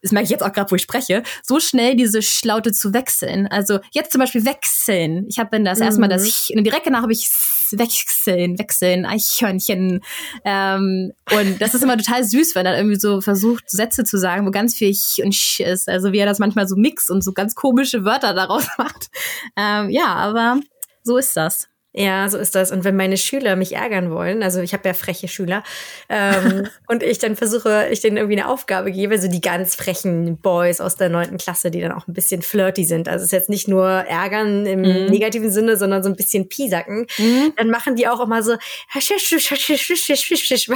[0.03, 3.47] das merke ich jetzt auch gerade, wo ich spreche, so schnell diese Schlaute zu wechseln.
[3.49, 5.27] Also jetzt zum Beispiel wechseln.
[5.29, 5.85] Ich habe dann das mhm.
[5.87, 7.31] erstmal das Ich und direkt danach habe ich
[7.73, 10.01] wechseln, wechseln, Eichhörnchen.
[10.45, 14.47] Ähm, und das ist immer total süß, wenn er irgendwie so versucht, Sätze zu sagen,
[14.47, 15.89] wo ganz viel Ich und Sch ist.
[15.89, 19.09] Also wie er das manchmal so mixt und so ganz komische Wörter daraus macht.
[19.57, 20.61] Ähm, ja, aber
[21.03, 21.69] so ist das.
[21.95, 22.71] Ja, so ist das.
[22.71, 25.63] Und wenn meine Schüler mich ärgern wollen, also ich habe ja freche Schüler,
[26.11, 30.37] ähm, und ich dann versuche, ich denen irgendwie eine Aufgabe gebe, so die ganz frechen
[30.37, 33.09] Boys aus der neunten Klasse, die dann auch ein bisschen flirty sind.
[33.09, 35.07] Also es ist jetzt nicht nur ärgern im mhm.
[35.07, 37.07] negativen Sinne, sondern so ein bisschen piesacken.
[37.17, 37.55] Mhm.
[37.57, 38.57] Dann machen die auch immer so,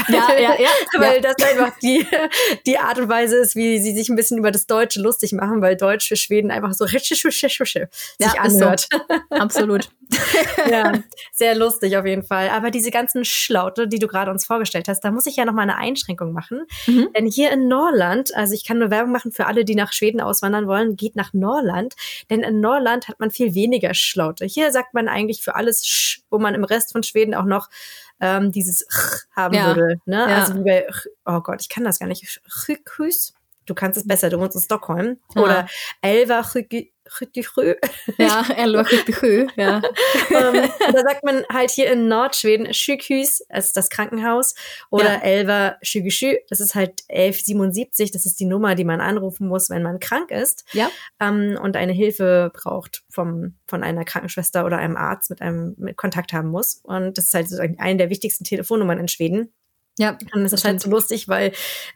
[0.08, 2.06] ja, ja, ja, weil das einfach die,
[2.66, 5.60] die Art und Weise ist, wie sie sich ein bisschen über das Deutsche lustig machen,
[5.60, 6.86] weil Deutsch für Schweden einfach so
[8.18, 8.88] sich anhört.
[8.90, 9.36] So.
[9.36, 9.90] Absolut.
[10.70, 10.92] ja,
[11.32, 12.48] sehr lustig auf jeden Fall.
[12.50, 15.52] Aber diese ganzen Schlaute, die du gerade uns vorgestellt hast, da muss ich ja noch
[15.52, 16.66] mal eine Einschränkung machen.
[16.86, 17.08] Mhm.
[17.16, 20.20] Denn hier in Norland, also ich kann nur Werbung machen für alle, die nach Schweden
[20.20, 21.94] auswandern wollen, geht nach Norland.
[22.30, 24.44] Denn in Norland hat man viel weniger Schlaute.
[24.44, 27.68] Hier sagt man eigentlich für alles Sch, wo man im Rest von Schweden auch noch
[28.20, 29.66] ähm, dieses Ch haben ja.
[29.66, 30.00] würde.
[30.06, 30.16] Ne?
[30.16, 30.26] Ja.
[30.26, 30.86] Also wie bei,
[31.26, 32.40] oh Gott, ich kann das gar nicht.
[32.68, 33.34] Rückhüs.
[33.73, 35.16] Du kannst es besser, du wohnst in Stockholm.
[35.35, 35.43] Ja.
[35.43, 35.66] Oder
[36.03, 36.45] Elva
[37.20, 37.75] Rüttichö.
[38.18, 39.79] Ja, Elva Rüttichö, ja.
[40.29, 44.55] um, ähm, da sagt man halt hier in Nordschweden Sjukhus, das ist das Krankenhaus,
[44.91, 45.23] oder ja.
[45.23, 49.83] Elva Sjukhusjö, das ist halt 1177, das ist die Nummer, die man anrufen muss, wenn
[49.83, 50.91] man krank ist ja.
[51.18, 55.97] Um, und eine Hilfe braucht vom, von einer Krankenschwester oder einem Arzt mit einem mit
[55.97, 56.81] Kontakt haben muss.
[56.83, 59.53] Und das ist halt sozusagen eine der wichtigsten Telefonnummern in Schweden.
[59.99, 60.16] Ja.
[60.32, 61.53] Und das ist halt so lustig, weil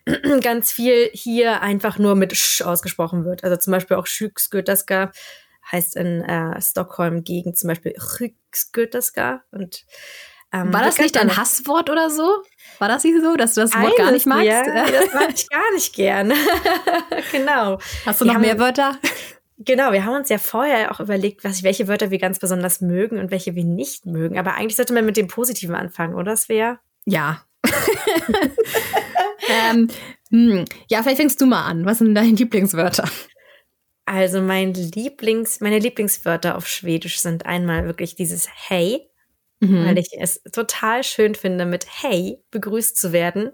[0.42, 3.44] ganz viel hier einfach nur mit Sch ausgesprochen wird.
[3.44, 5.12] Also zum Beispiel auch Schüksgötaska
[5.70, 9.42] heißt in äh, Stockholm gegen zum Beispiel Rüksgötaska.
[9.50, 9.84] Und
[10.52, 12.42] ähm, war das nicht ein Hasswort oder so?
[12.78, 14.46] War das nicht so, dass du das Wort Eines, gar nicht magst?
[14.46, 16.32] Ja, das mag ich gar nicht gern.
[17.32, 17.78] genau.
[18.04, 18.98] Hast du noch mehr Wörter?
[19.58, 23.18] Genau, wir haben uns ja vorher auch überlegt, was, welche Wörter wir ganz besonders mögen
[23.18, 24.38] und welche wir nicht mögen.
[24.38, 26.78] Aber eigentlich sollte man mit dem Positiven anfangen, oder, Svea?
[27.06, 27.42] Ja,
[29.48, 29.88] ähm,
[30.30, 30.64] hm.
[30.88, 31.84] Ja, vielleicht fängst du mal an.
[31.84, 33.08] Was sind deine Lieblingswörter?
[34.04, 39.08] Also mein Lieblings, meine Lieblingswörter auf Schwedisch sind einmal wirklich dieses Hey,
[39.60, 39.84] mhm.
[39.84, 43.50] weil ich es total schön finde, mit Hey begrüßt zu werden.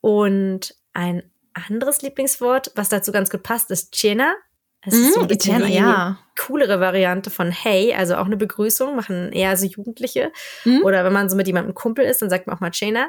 [0.00, 4.34] Und ein anderes Lieblingswort, was dazu ganz gut passt, ist Chena.
[4.82, 6.18] Es ist so ein mhm, bisschen die ja.
[6.50, 10.32] Coolere Variante von Hey, also auch eine Begrüßung, machen eher so Jugendliche.
[10.64, 10.82] Mhm.
[10.82, 13.08] Oder wenn man so mit jemandem Kumpel ist, dann sagt man auch mal Chena.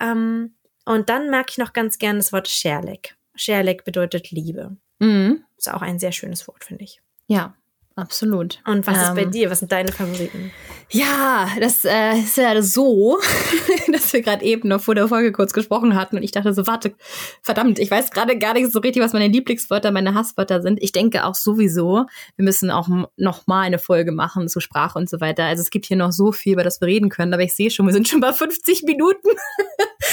[0.00, 0.54] Ähm,
[0.86, 3.16] und dann mag ich noch ganz gern das Wort Scherlek.
[3.34, 4.76] Scherlek bedeutet Liebe.
[4.98, 5.44] Mhm.
[5.56, 7.00] Ist auch ein sehr schönes Wort, finde ich.
[7.26, 7.54] Ja,
[7.96, 8.60] absolut.
[8.66, 9.50] Und was ähm, ist bei ähm, dir?
[9.50, 10.52] Was sind deine Favoriten?
[10.90, 13.18] Ja, das äh, ist ja so,
[13.92, 16.66] dass wir gerade eben noch vor der Folge kurz gesprochen hatten und ich dachte so,
[16.66, 16.94] warte,
[17.42, 20.82] verdammt, ich weiß gerade gar nicht so richtig, was meine Lieblingswörter, meine Hasswörter sind.
[20.82, 25.08] Ich denke auch sowieso, wir müssen auch noch mal eine Folge machen zu Sprache und
[25.08, 25.44] so weiter.
[25.44, 27.70] Also es gibt hier noch so viel, über das wir reden können, aber ich sehe
[27.70, 29.28] schon, wir sind schon bei 50 Minuten.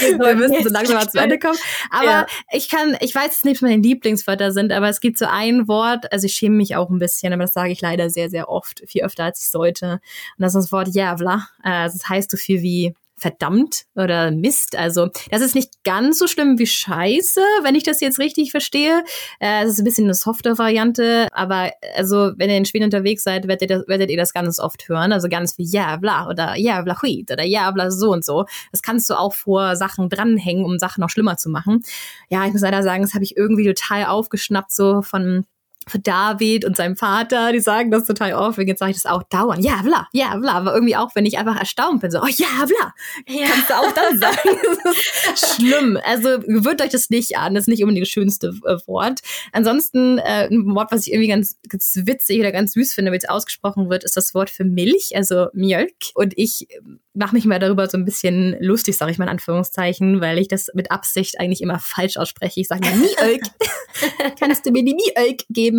[0.00, 1.58] wir müssen so langsam mal zu Ende kommen.
[1.90, 2.26] Aber ja.
[2.52, 5.68] ich kann, ich weiß jetzt nicht, was meine Lieblingswörter sind, aber es gibt so ein
[5.68, 8.48] Wort, also ich schäme mich auch ein bisschen, aber das sage ich leider sehr, sehr
[8.48, 9.92] oft, viel öfter als ich sollte.
[9.92, 10.00] Und
[10.38, 11.48] das ist das Wort Jävla.
[11.64, 14.76] Äh, das heißt so viel wie verdammt oder Mist.
[14.76, 19.04] Also das ist nicht ganz so schlimm wie Scheiße, wenn ich das jetzt richtig verstehe.
[19.38, 23.22] Äh, es ist ein bisschen eine softe Variante, aber also wenn ihr in Schweden unterwegs
[23.22, 25.12] seid, werdet ihr das, werdet ihr das ganz oft hören.
[25.12, 28.44] Also ganz wie Jävla oder Jävla skit oder Jävla so und so.
[28.72, 31.84] Das kannst du auch vor Sachen dranhängen, um Sachen noch schlimmer zu machen.
[32.28, 35.46] Ja, ich muss leider sagen, das habe ich irgendwie total aufgeschnappt so von
[35.88, 39.22] für David und seinem Vater, die sagen das total oft, jetzt sage ich das auch
[39.24, 42.26] dauernd, ja, bla, ja, bla, aber irgendwie auch, wenn ich einfach erstaunt bin, so, oh,
[42.26, 42.94] ja, bla,
[43.26, 43.46] ja.
[43.48, 44.58] kannst du auch dann sagen.
[44.84, 45.98] das ist schlimm.
[46.04, 49.20] Also gewöhnt euch das nicht an, das ist nicht unbedingt das schönste äh, Wort.
[49.52, 53.18] Ansonsten äh, ein Wort, was ich irgendwie ganz, ganz witzig oder ganz süß finde, wenn
[53.18, 55.94] es ausgesprochen wird, ist das Wort für Milch, also Mjölk.
[56.14, 56.68] Und ich
[57.14, 60.48] mache mich mal darüber so ein bisschen lustig, sage ich mal in Anführungszeichen, weil ich
[60.48, 62.60] das mit Absicht eigentlich immer falsch ausspreche.
[62.60, 63.42] Ich sage ja Mjölk.
[64.40, 65.71] Kannst du mir die Mjölk geben?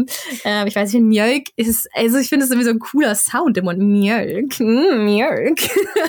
[0.45, 3.57] Äh, ich weiß nicht, Mjölk ist, also ich finde es irgendwie so ein cooler Sound
[3.57, 3.79] im Mund.
[3.79, 4.59] Mjölk.
[4.59, 5.59] Mm, Mjölk.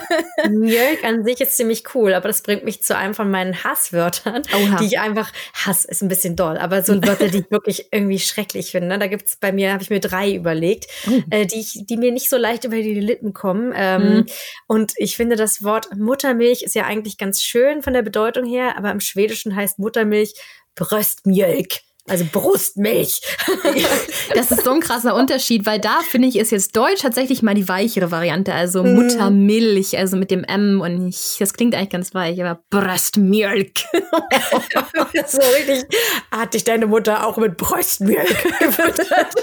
[0.51, 4.43] Mjölk an sich ist ziemlich cool, aber das bringt mich zu einem von meinen Hasswörtern,
[4.55, 4.76] Oha.
[4.78, 8.18] die ich einfach, Hass ist ein bisschen doll, aber so Wörter, die ich wirklich irgendwie
[8.18, 8.99] schrecklich finde.
[8.99, 11.22] Da gibt's bei mir, habe ich mir drei überlegt, oh.
[11.30, 13.72] äh, die, ich, die mir nicht so leicht über die Lippen kommen.
[13.74, 14.26] Ähm, mhm.
[14.66, 18.45] Und ich ich finde, das Wort Muttermilch ist ja eigentlich ganz schön von der Bedeutung
[18.45, 20.35] her, aber im Schwedischen heißt Muttermilch
[20.74, 21.82] Bröstmjölk.
[22.07, 23.23] Also Brustmilch.
[24.35, 27.55] das ist so ein krasser Unterschied, weil da finde ich, ist jetzt Deutsch tatsächlich mal
[27.55, 28.53] die weichere Variante.
[28.53, 28.95] Also mhm.
[28.95, 33.87] Muttermilch, also mit dem M und ich, das klingt eigentlich ganz weich, aber Brustmilch.
[35.27, 35.87] so richtig
[36.31, 39.35] hat dich deine Mutter auch mit Brustmilch gefüttert.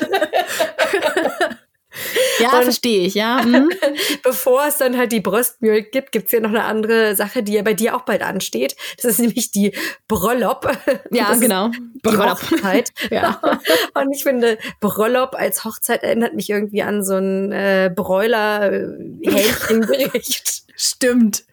[2.40, 3.42] Ja, verstehe ich, ja.
[3.44, 3.70] Mhm.
[4.24, 7.54] Bevor es dann halt die Brustmilch gibt, gibt es ja noch eine andere Sache, die
[7.54, 8.76] ja bei dir auch bald ansteht.
[8.98, 9.74] Das ist nämlich die
[10.08, 10.78] Bröllop.
[11.12, 11.70] Ja, das genau.
[11.70, 12.92] Die Hochzeit.
[13.12, 13.40] ja.
[13.94, 20.64] Und ich finde, Bröllop als Hochzeit erinnert mich irgendwie an so ein äh, Bräuler-Hähnchenbericht.
[20.76, 21.44] Stimmt.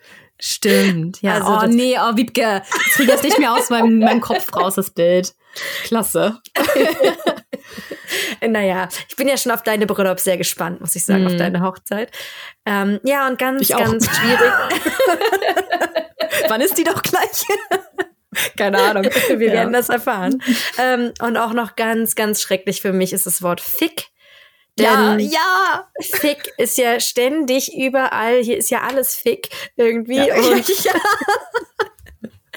[0.40, 1.34] Stimmt, ja.
[1.34, 4.76] Also, oh nee, oh Wiebke, ich kriege das nicht mehr aus meinem, meinem Kopf raus,
[4.76, 5.34] das Bild.
[5.82, 6.40] Klasse.
[8.46, 11.26] naja, ich bin ja schon auf deine Brüllop sehr gespannt, muss ich sagen, mm.
[11.26, 11.38] auf mhm.
[11.38, 12.10] deine Hochzeit.
[12.66, 14.52] Ähm, ja, und ganz, ganz schwierig.
[16.48, 17.44] Wann ist die doch gleich?
[18.56, 19.04] Keine Ahnung.
[19.04, 19.52] Wir ja.
[19.54, 20.42] werden das erfahren.
[20.78, 24.08] Ähm, und auch noch ganz, ganz schrecklich für mich ist das Wort Fick.
[24.78, 25.88] ja, Denn ja.
[26.00, 28.42] Fick ist ja ständig überall.
[28.42, 30.26] Hier ist ja alles Fick irgendwie.
[30.26, 30.92] Ja, und ja.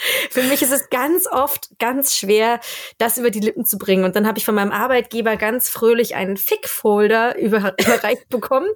[0.30, 2.60] Für mich ist es ganz oft ganz schwer,
[2.98, 4.04] das über die Lippen zu bringen.
[4.04, 8.70] Und dann habe ich von meinem Arbeitgeber ganz fröhlich einen Fick-Folder über, überreicht bekommen.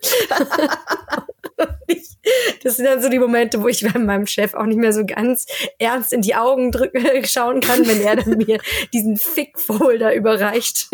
[1.87, 2.17] ich,
[2.63, 5.05] das sind dann so die Momente, wo ich bei meinem Chef auch nicht mehr so
[5.05, 5.45] ganz
[5.79, 8.59] ernst in die Augen drücken, schauen kann, wenn er dann mir
[8.93, 10.89] diesen Fick-Folder überreicht.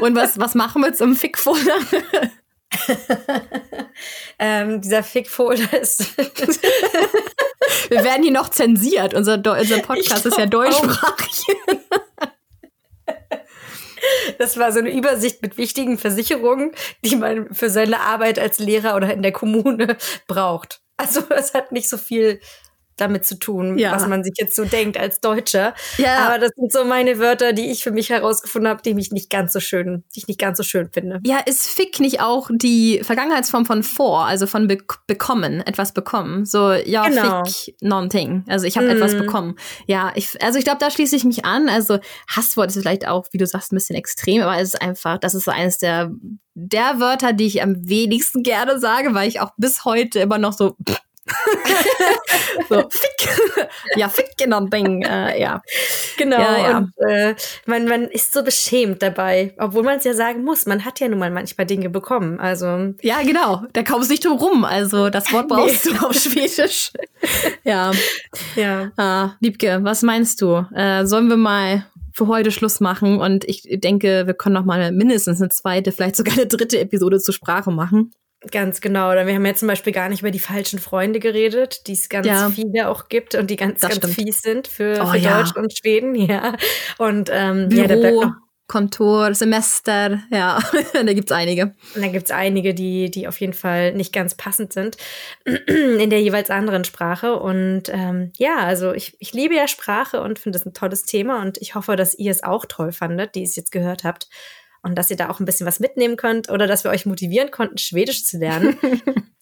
[0.00, 1.76] Und was, was machen wir jetzt im Fick-Folder?
[4.38, 6.16] ähm, dieser Fick-Folder ist.
[7.88, 9.14] Wir werden hier noch zensiert.
[9.14, 11.42] Unser, unser Podcast ist ja deutschsprachig.
[14.38, 16.72] Das war so eine Übersicht mit wichtigen Versicherungen,
[17.04, 20.80] die man für seine Arbeit als Lehrer oder in der Kommune braucht.
[20.96, 22.40] Also es hat nicht so viel
[22.96, 23.92] damit zu tun, Ja.
[23.92, 25.74] was man sich jetzt so denkt als Deutscher.
[25.96, 26.18] Ja.
[26.28, 29.30] Aber das sind so meine Wörter, die ich für mich herausgefunden habe, die mich nicht
[29.30, 31.18] ganz so schön, die ich nicht ganz so schön finde.
[31.24, 36.44] Ja, ist Fick nicht auch die Vergangenheitsform von vor, also von be bekommen, etwas bekommen?
[36.44, 37.44] So, ja, Genau.
[37.44, 38.44] Fick, non-thing.
[38.48, 38.90] Also ich habe Mm.
[38.90, 39.56] etwas bekommen.
[39.86, 41.68] Ja, ich, also ich glaube, da schließe ich mich an.
[41.70, 45.18] Also Hasswort ist vielleicht auch, wie du sagst, ein bisschen extrem, aber es ist einfach,
[45.18, 46.10] das ist so eines der,
[46.54, 50.52] der Wörter, die ich am wenigsten gerne sage, weil ich auch bis heute immer noch
[50.52, 50.76] so,
[52.68, 53.68] so Fick.
[53.96, 55.02] ja, Fick, non-thing.
[55.02, 55.62] Äh, ja.
[56.16, 56.38] Genau.
[56.38, 56.78] Ja, ja.
[56.78, 57.34] Und äh,
[57.66, 60.66] man, man ist so beschämt dabei, obwohl man es ja sagen muss.
[60.66, 62.40] Man hat ja nun mal manchmal Dinge bekommen.
[62.40, 63.64] Also Ja, genau.
[63.72, 64.64] Da kommst du nicht drum rum.
[64.64, 66.92] Also das Wort brauchst du auf Schwedisch.
[67.64, 67.92] ja.
[68.56, 68.90] ja.
[68.96, 70.66] Ah, Liebke, was meinst du?
[70.74, 73.18] Äh, sollen wir mal für heute Schluss machen?
[73.18, 77.18] Und ich denke, wir können noch mal mindestens eine zweite, vielleicht sogar eine dritte Episode
[77.18, 78.12] zur Sprache machen.
[78.50, 79.10] Ganz genau.
[79.10, 82.08] Oder wir haben ja zum Beispiel gar nicht über die falschen Freunde geredet, die es
[82.08, 82.48] ganz Ja.
[82.50, 84.14] viele auch gibt und die ganz, Das ganz stimmt.
[84.14, 85.42] fies sind für, Oh, für ja.
[85.42, 86.54] Deutsch und Schweden, ja.
[86.96, 88.32] Und ähm, ja, da bleibt Büro, noch,
[88.66, 90.58] Kontor, Semester, ja,
[90.94, 91.74] da gibt's einige.
[91.94, 94.96] und da gibt's einige, die, die auf jeden Fall nicht ganz passend sind
[95.44, 97.34] in der jeweils anderen Sprache.
[97.38, 101.42] Und ähm, ja, also ich, ich liebe ja Sprache und finde es ein tolles Thema
[101.42, 104.28] und ich hoffe, dass ihr es auch toll fandet, die es jetzt gehört habt.
[104.82, 107.50] Und dass ihr da auch ein bisschen was mitnehmen könnt oder dass wir euch motivieren
[107.50, 108.78] konnten, Schwedisch zu lernen.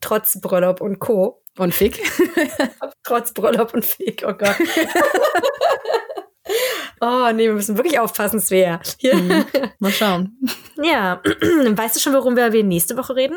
[0.00, 1.42] Trotz Brüllup und Co.
[1.58, 2.02] Und Fick?
[3.02, 4.56] Trotz Brüllup und Fake, oh Gott.
[7.00, 8.80] oh nee, wir müssen wirklich aufpassen, Svea.
[8.98, 9.16] Hier.
[9.16, 9.44] Mhm.
[9.78, 10.38] Mal schauen.
[10.82, 13.36] Ja, weißt du schon, worum wir, nächste Woche reden?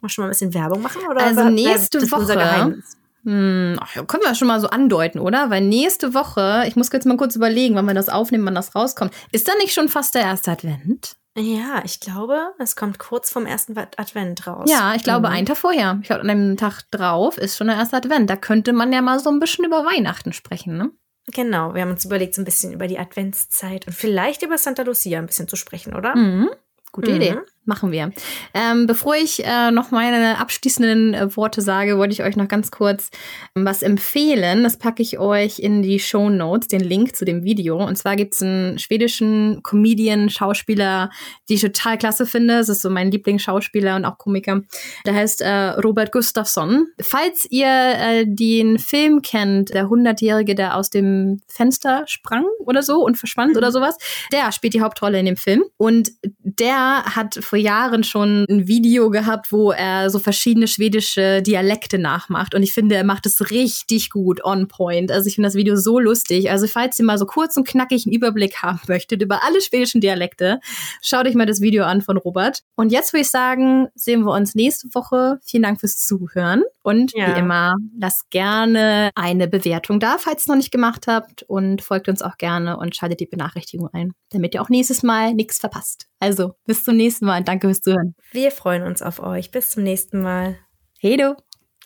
[0.00, 1.02] Mal schon mal ein bisschen Werbung machen?
[1.08, 2.82] Oder Also nächste Woche-?
[3.26, 5.50] Hm, können wir schon mal so andeuten, oder?
[5.50, 8.74] Weil nächste Woche, ich muss jetzt mal kurz überlegen, wann wir das aufnehmen, wann das
[8.74, 9.12] rauskommt.
[9.32, 11.16] Ist da nicht schon fast der erste Advent?
[11.36, 14.70] Ja, ich glaube, es kommt kurz vom ersten Advent raus.
[14.70, 15.34] Ja, ich glaube, Mhm.
[15.34, 15.98] einen Tag vorher.
[16.00, 18.30] Ich glaube, an dem Tag drauf ist schon der erste Advent.
[18.30, 20.90] Da könnte man ja mal so ein bisschen über Weihnachten sprechen, ne?
[21.34, 24.82] Genau, wir haben uns überlegt, so ein bisschen über die Adventszeit und vielleicht über Santa
[24.84, 26.14] Lucia ein bisschen zu sprechen, oder?
[26.16, 26.48] Mhm.
[26.92, 27.16] Gute Mhm.
[27.16, 27.36] Idee.
[27.68, 28.12] Machen wir.
[28.54, 32.70] Ähm, bevor ich äh, noch meine abschließenden äh, Worte sage, wollte ich euch noch ganz
[32.70, 33.10] kurz
[33.56, 34.62] ähm, was empfehlen.
[34.62, 37.84] Das packe ich euch in die Show Notes, den Link zu dem Video.
[37.84, 41.10] Und zwar gibt's einen schwedischen Comedian, Schauspieler,
[41.48, 42.58] die ich total klasse finde.
[42.58, 44.62] Das ist so mein Lieblingsschauspieler und auch Komiker.
[45.04, 46.86] Der heißt äh, Robert Gustafsson.
[47.02, 53.04] Falls ihr äh, den Film kennt, der Hundertjährige, der aus dem Fenster sprang oder so
[53.04, 53.96] und verschwand oder sowas,
[54.30, 55.64] der spielt die Hauptrolle in dem Film.
[55.76, 56.12] Und
[56.44, 62.54] der hat vor Jahren schon ein Video gehabt, wo er so verschiedene schwedische Dialekte nachmacht.
[62.54, 65.10] Und ich finde, er macht es richtig gut, on point.
[65.10, 66.50] Also ich finde das Video so lustig.
[66.50, 70.00] Also falls ihr mal so kurz und knackig einen Überblick haben möchtet über alle schwedischen
[70.00, 70.60] Dialekte,
[71.02, 72.60] schaut euch mal das Video an von Robert.
[72.76, 75.38] Und jetzt würde ich sagen, sehen wir uns nächste Woche.
[75.44, 76.62] Vielen Dank fürs Zuhören.
[76.82, 77.34] Und Ja.
[77.34, 81.42] wie immer, lasst gerne eine Bewertung da, falls ihr es noch nicht gemacht habt.
[81.44, 85.34] Und folgt uns auch gerne und schaltet die Benachrichtigung ein, damit ihr auch nächstes Mal
[85.34, 86.06] nichts verpasst.
[86.18, 87.44] Also, bis zum nächsten Mal.
[87.44, 88.14] Danke fürs Zuhören.
[88.32, 89.50] Wir freuen uns auf euch.
[89.50, 90.56] Bis zum nächsten Mal.
[90.98, 91.36] Hey du!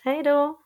[0.03, 0.60] Hey, du.